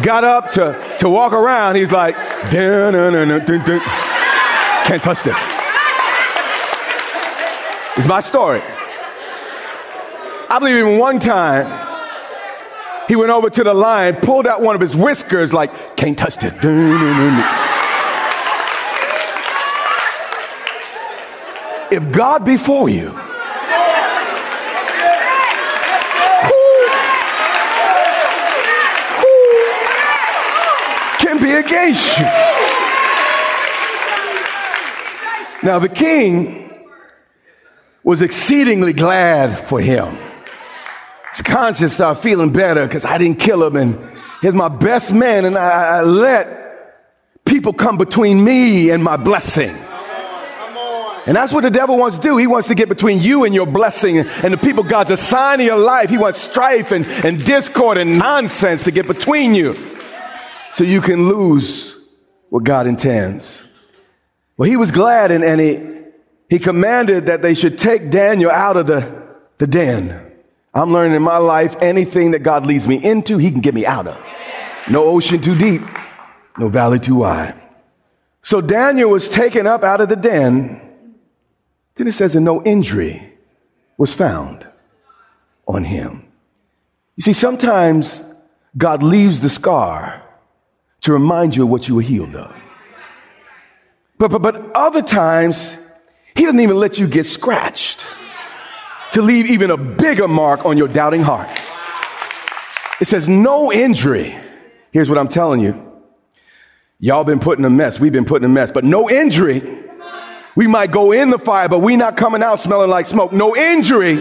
got 0.02 0.24
up 0.24 0.52
to, 0.52 0.96
to 1.00 1.08
walk 1.08 1.34
around, 1.34 1.76
he's 1.76 1.92
like, 1.92 2.16
can't 4.84 5.02
touch 5.02 5.22
this. 5.22 5.36
It's 7.96 8.06
my 8.06 8.20
story. 8.20 8.62
I 10.50 10.58
believe 10.58 10.76
even 10.76 10.98
one 10.98 11.18
time 11.18 11.88
he 13.08 13.16
went 13.16 13.30
over 13.30 13.50
to 13.50 13.64
the 13.64 13.74
lion, 13.74 14.16
pulled 14.16 14.46
out 14.46 14.60
one 14.60 14.74
of 14.74 14.80
his 14.80 14.94
whiskers, 14.96 15.52
like, 15.52 15.96
can't 15.96 16.18
touch 16.18 16.36
this. 16.36 16.52
If 21.90 22.12
God 22.12 22.44
be 22.44 22.56
for 22.56 22.88
you, 22.88 23.10
can 31.18 31.31
be 31.42 31.52
against 31.52 32.18
you. 32.18 32.24
Now, 35.64 35.78
the 35.78 35.88
king 35.88 36.70
was 38.04 38.22
exceedingly 38.22 38.92
glad 38.92 39.68
for 39.68 39.80
him. 39.80 40.16
His 41.32 41.42
conscience 41.42 41.94
started 41.94 42.20
feeling 42.20 42.52
better 42.52 42.86
because 42.86 43.04
I 43.04 43.18
didn't 43.18 43.38
kill 43.38 43.64
him, 43.64 43.76
and 43.76 44.18
he's 44.40 44.54
my 44.54 44.68
best 44.68 45.12
man, 45.12 45.44
and 45.44 45.56
I, 45.56 45.98
I 45.98 46.02
let 46.02 47.44
people 47.44 47.72
come 47.72 47.96
between 47.96 48.42
me 48.42 48.90
and 48.90 49.02
my 49.02 49.16
blessing. 49.16 49.76
And 51.24 51.36
that's 51.36 51.52
what 51.52 51.62
the 51.62 51.70
devil 51.70 51.96
wants 51.96 52.16
to 52.16 52.22
do. 52.22 52.36
He 52.36 52.48
wants 52.48 52.66
to 52.66 52.74
get 52.74 52.88
between 52.88 53.20
you 53.20 53.44
and 53.44 53.54
your 53.54 53.66
blessing 53.66 54.18
and 54.18 54.52
the 54.52 54.58
people 54.58 54.82
God's 54.82 55.12
assigned 55.12 55.60
to 55.60 55.64
your 55.64 55.76
life. 55.76 56.10
He 56.10 56.18
wants 56.18 56.40
strife 56.40 56.90
and, 56.90 57.06
and 57.06 57.44
discord 57.44 57.96
and 57.96 58.18
nonsense 58.18 58.82
to 58.84 58.90
get 58.90 59.06
between 59.06 59.54
you 59.54 59.76
so 60.72 60.84
you 60.84 61.00
can 61.00 61.28
lose 61.28 61.94
what 62.48 62.64
God 62.64 62.86
intends. 62.86 63.62
Well, 64.56 64.68
he 64.68 64.76
was 64.76 64.90
glad 64.90 65.30
and, 65.30 65.44
and 65.44 65.60
he, 65.60 65.88
he 66.48 66.58
commanded 66.58 67.26
that 67.26 67.42
they 67.42 67.54
should 67.54 67.78
take 67.78 68.10
Daniel 68.10 68.50
out 68.50 68.76
of 68.76 68.86
the, 68.86 69.10
the 69.58 69.66
den. 69.66 70.32
I'm 70.74 70.92
learning 70.92 71.14
in 71.14 71.22
my 71.22 71.36
life 71.36 71.76
anything 71.80 72.30
that 72.30 72.40
God 72.40 72.66
leads 72.66 72.88
me 72.88 72.96
into, 73.02 73.38
he 73.38 73.50
can 73.50 73.60
get 73.60 73.74
me 73.74 73.84
out 73.84 74.06
of. 74.06 74.18
No 74.90 75.04
ocean 75.04 75.40
too 75.40 75.56
deep, 75.56 75.82
no 76.58 76.68
valley 76.68 76.98
too 76.98 77.16
wide. 77.16 77.54
So 78.42 78.60
Daniel 78.60 79.10
was 79.10 79.28
taken 79.28 79.66
up 79.66 79.84
out 79.84 80.00
of 80.00 80.08
the 80.08 80.16
den. 80.16 80.80
Then 81.94 82.06
it 82.06 82.12
says, 82.12 82.34
and 82.34 82.44
no 82.44 82.62
injury 82.64 83.32
was 83.98 84.12
found 84.12 84.66
on 85.68 85.84
him. 85.84 86.26
You 87.16 87.22
see, 87.22 87.34
sometimes 87.34 88.24
God 88.76 89.02
leaves 89.02 89.42
the 89.42 89.50
scar 89.50 90.21
to 91.02 91.12
remind 91.12 91.54
you 91.54 91.64
of 91.64 91.68
what 91.68 91.88
you 91.88 91.94
were 91.94 92.02
healed 92.02 92.34
of. 92.34 92.54
But, 94.18 94.30
but, 94.30 94.42
but 94.42 94.72
other 94.74 95.02
times, 95.02 95.76
he 96.36 96.44
doesn't 96.44 96.60
even 96.60 96.76
let 96.76 96.98
you 96.98 97.06
get 97.06 97.26
scratched 97.26 98.06
to 99.12 99.22
leave 99.22 99.46
even 99.46 99.70
a 99.70 99.76
bigger 99.76 100.28
mark 100.28 100.64
on 100.64 100.78
your 100.78 100.88
doubting 100.88 101.22
heart. 101.22 101.50
It 103.00 103.08
says, 103.08 103.28
no 103.28 103.72
injury. 103.72 104.38
Here's 104.92 105.08
what 105.08 105.18
I'm 105.18 105.28
telling 105.28 105.60
you. 105.60 105.90
Y'all 107.00 107.24
been 107.24 107.40
put 107.40 107.58
in 107.58 107.64
a 107.64 107.70
mess. 107.70 107.98
We've 107.98 108.12
been 108.12 108.24
put 108.24 108.42
in 108.42 108.44
a 108.44 108.52
mess, 108.52 108.70
but 108.70 108.84
no 108.84 109.10
injury. 109.10 109.60
We 110.54 110.68
might 110.68 110.92
go 110.92 111.10
in 111.10 111.30
the 111.30 111.38
fire, 111.38 111.68
but 111.68 111.80
we 111.80 111.96
not 111.96 112.16
coming 112.16 112.44
out 112.44 112.60
smelling 112.60 112.90
like 112.90 113.06
smoke. 113.06 113.32
No 113.32 113.56
injury. 113.56 114.18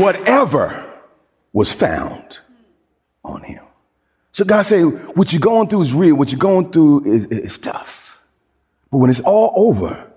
Whatever 0.00 0.82
was 1.52 1.70
found 1.70 2.38
on 3.22 3.42
him. 3.42 3.65
So 4.36 4.44
God 4.44 4.66
say, 4.66 4.82
what 4.82 5.32
you're 5.32 5.40
going 5.40 5.66
through 5.66 5.80
is 5.80 5.94
real. 5.94 6.14
What 6.14 6.30
you're 6.30 6.38
going 6.38 6.70
through 6.70 7.10
is, 7.10 7.24
is 7.24 7.56
tough. 7.56 8.20
But 8.92 8.98
when 8.98 9.08
it's 9.08 9.20
all 9.20 9.54
over, 9.56 10.12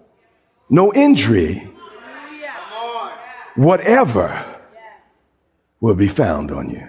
no 0.69 0.93
injury, 0.93 1.71
whatever 3.55 4.58
will 5.79 5.95
be 5.95 6.10
found 6.10 6.51
on 6.51 6.69
you. 6.69 6.86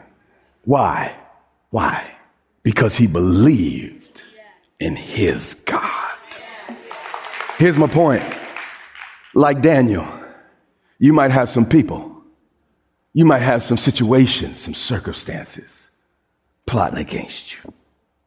Why? 0.64 1.14
Why? 1.70 2.16
Because 2.64 2.96
he 2.96 3.06
believed 3.06 4.20
in 4.80 4.96
his 4.96 5.54
God. 5.54 6.18
Here's 7.58 7.76
my 7.76 7.86
point. 7.86 8.24
Like 9.34 9.62
Daniel, 9.62 10.04
you 10.98 11.12
might 11.12 11.30
have 11.30 11.48
some 11.48 11.64
people, 11.64 12.24
you 13.12 13.24
might 13.24 13.42
have 13.42 13.62
some 13.62 13.78
situations, 13.78 14.58
some 14.58 14.74
circumstances 14.74 15.89
plotting 16.70 16.98
against 16.98 17.52
you. 17.52 17.74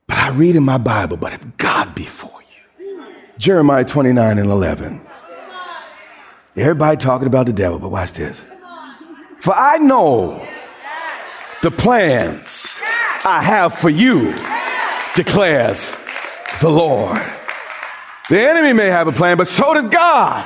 But 0.05 0.17
I 0.17 0.29
read 0.29 0.57
in 0.57 0.63
my 0.63 0.77
Bible, 0.77 1.15
but 1.15 1.31
if 1.31 1.57
God 1.57 1.95
be 1.95 2.05
for 2.05 2.29
you, 2.77 3.05
Jeremiah 3.37 3.85
29 3.85 4.37
and 4.37 4.49
11. 4.49 4.99
Everybody 6.57 6.97
talking 6.97 7.27
about 7.27 7.45
the 7.45 7.53
devil, 7.53 7.79
but 7.79 7.87
watch 7.87 8.11
this. 8.11 8.37
For 9.39 9.55
I 9.55 9.77
know 9.77 10.45
the 11.61 11.71
plans 11.71 12.77
I 13.23 13.41
have 13.41 13.75
for 13.75 13.89
you, 13.89 14.33
declares 15.15 15.95
the 16.59 16.69
Lord. 16.69 17.21
The 18.29 18.41
enemy 18.41 18.73
may 18.73 18.87
have 18.87 19.07
a 19.07 19.13
plan, 19.13 19.37
but 19.37 19.47
so 19.47 19.73
does 19.73 19.85
God. 19.85 20.45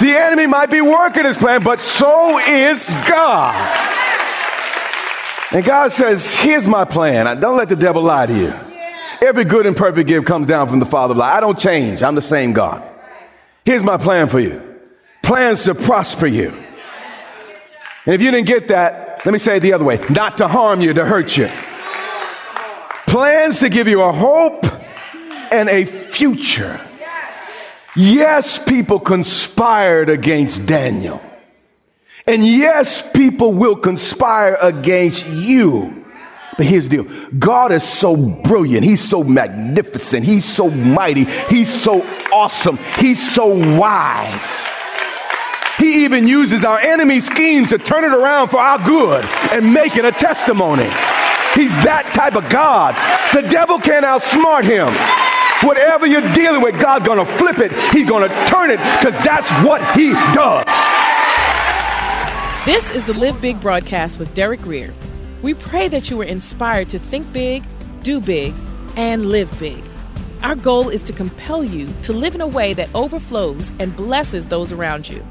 The 0.00 0.14
enemy 0.14 0.46
might 0.46 0.70
be 0.70 0.82
working 0.82 1.24
his 1.24 1.38
plan, 1.38 1.62
but 1.62 1.80
so 1.80 2.38
is 2.38 2.84
God. 2.84 3.87
And 5.50 5.64
God 5.64 5.92
says, 5.92 6.34
Here's 6.34 6.66
my 6.66 6.84
plan. 6.84 7.40
Don't 7.40 7.56
let 7.56 7.68
the 7.68 7.76
devil 7.76 8.02
lie 8.02 8.26
to 8.26 8.36
you. 8.36 8.54
Every 9.26 9.44
good 9.44 9.66
and 9.66 9.76
perfect 9.76 10.08
gift 10.08 10.26
comes 10.26 10.46
down 10.46 10.68
from 10.68 10.78
the 10.78 10.86
Father 10.86 11.14
of. 11.14 11.20
I 11.20 11.40
don't 11.40 11.58
change. 11.58 12.02
I'm 12.02 12.14
the 12.14 12.22
same 12.22 12.52
God. 12.52 12.82
Here's 13.64 13.82
my 13.82 13.96
plan 13.96 14.28
for 14.28 14.40
you 14.40 14.62
plans 15.22 15.64
to 15.64 15.74
prosper 15.74 16.26
you. 16.26 16.48
And 18.06 18.14
if 18.14 18.22
you 18.22 18.30
didn't 18.30 18.46
get 18.46 18.68
that, 18.68 19.26
let 19.26 19.32
me 19.32 19.38
say 19.38 19.58
it 19.58 19.60
the 19.60 19.74
other 19.74 19.84
way 19.84 19.98
not 20.08 20.38
to 20.38 20.48
harm 20.48 20.80
you, 20.80 20.94
to 20.94 21.04
hurt 21.04 21.36
you. 21.36 21.50
Plans 23.06 23.60
to 23.60 23.68
give 23.68 23.88
you 23.88 24.02
a 24.02 24.12
hope 24.12 24.64
and 25.52 25.68
a 25.68 25.84
future. 25.84 26.80
Yes, 27.96 28.58
people 28.58 29.00
conspired 29.00 30.08
against 30.08 30.64
Daniel. 30.66 31.20
And 32.28 32.46
yes, 32.46 33.02
people 33.14 33.54
will 33.54 33.74
conspire 33.74 34.58
against 34.60 35.26
you. 35.26 36.04
But 36.58 36.66
here's 36.66 36.86
the 36.88 37.02
deal 37.02 37.30
God 37.38 37.72
is 37.72 37.82
so 37.82 38.16
brilliant. 38.16 38.84
He's 38.84 39.02
so 39.02 39.24
magnificent. 39.24 40.26
He's 40.26 40.44
so 40.44 40.68
mighty. 40.68 41.24
He's 41.24 41.72
so 41.72 42.06
awesome. 42.30 42.78
He's 42.98 43.34
so 43.34 43.46
wise. 43.78 44.68
He 45.78 46.04
even 46.04 46.26
uses 46.28 46.64
our 46.64 46.78
enemy 46.78 47.20
schemes 47.20 47.70
to 47.70 47.78
turn 47.78 48.04
it 48.04 48.12
around 48.12 48.48
for 48.48 48.58
our 48.58 48.84
good 48.84 49.24
and 49.52 49.72
make 49.72 49.96
it 49.96 50.04
a 50.04 50.12
testimony. 50.12 50.90
He's 51.54 51.72
that 51.84 52.10
type 52.12 52.34
of 52.34 52.50
God. 52.50 52.94
The 53.32 53.48
devil 53.48 53.78
can't 53.78 54.04
outsmart 54.04 54.64
him. 54.64 54.92
Whatever 55.66 56.06
you're 56.06 56.34
dealing 56.34 56.60
with, 56.60 56.78
God's 56.78 57.06
gonna 57.06 57.24
flip 57.24 57.58
it. 57.58 57.72
He's 57.92 58.06
gonna 58.06 58.28
turn 58.46 58.70
it 58.70 58.78
because 58.78 59.14
that's 59.24 59.48
what 59.64 59.80
he 59.96 60.12
does. 60.34 60.66
This 62.68 62.90
is 62.90 63.02
the 63.06 63.14
Live 63.14 63.40
Big 63.40 63.58
broadcast 63.62 64.18
with 64.18 64.34
Derek 64.34 64.60
Grier. 64.60 64.92
We 65.40 65.54
pray 65.54 65.88
that 65.88 66.10
you 66.10 66.18
were 66.18 66.24
inspired 66.24 66.90
to 66.90 66.98
think 66.98 67.32
big, 67.32 67.64
do 68.02 68.20
big, 68.20 68.54
and 68.94 69.24
live 69.24 69.58
big. 69.58 69.82
Our 70.42 70.54
goal 70.54 70.90
is 70.90 71.02
to 71.04 71.14
compel 71.14 71.64
you 71.64 71.88
to 72.02 72.12
live 72.12 72.34
in 72.34 72.42
a 72.42 72.46
way 72.46 72.74
that 72.74 72.94
overflows 72.94 73.72
and 73.78 73.96
blesses 73.96 74.48
those 74.48 74.70
around 74.70 75.08
you. 75.08 75.26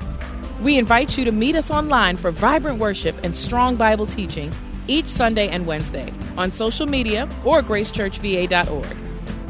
We 0.63 0.80
invite 0.80 1.15
you 1.15 1.26
to 1.26 1.32
meet 1.32 1.56
us 1.56 1.69
online 1.69 2.17
for 2.17 2.32
vibrant 2.32 2.80
worship 2.80 3.15
and 3.23 3.36
strong 3.36 3.76
Bible 3.76 4.08
teaching 4.08 4.52
each 4.88 5.06
Sunday 5.06 5.47
and 5.47 5.67
Wednesday 5.67 6.12
on 6.38 6.52
social 6.52 6.88
media 6.88 7.30
or 7.45 7.62
gracechurchva.org. 7.62 8.97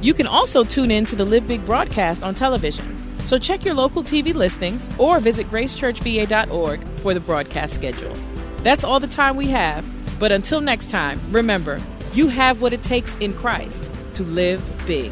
You 0.01 0.13
can 0.13 0.27
also 0.27 0.65
tune 0.65 0.91
in 0.91 1.05
to 1.05 1.15
the 1.15 1.23
Live 1.23 1.47
Big 1.47 1.63
broadcast 1.63 2.21
on 2.21 2.35
television. 2.35 2.96
So 3.27 3.37
check 3.37 3.65
your 3.65 3.73
local 3.73 4.03
TV 4.03 4.33
listings 4.33 4.89
or 4.97 5.19
visit 5.19 5.49
gracechurchva.org 5.49 6.87
for 6.99 7.13
the 7.13 7.19
broadcast 7.19 7.73
schedule. 7.75 8.15
That's 8.63 8.85
all 8.85 9.01
the 9.01 9.07
time 9.07 9.35
we 9.35 9.47
have, 9.47 9.85
but 10.17 10.31
until 10.31 10.61
next 10.61 10.89
time, 10.89 11.19
remember, 11.29 11.81
you 12.13 12.29
have 12.29 12.61
what 12.61 12.71
it 12.71 12.83
takes 12.83 13.17
in 13.17 13.33
Christ 13.33 13.91
to 14.13 14.23
live 14.23 14.63
big. 14.87 15.11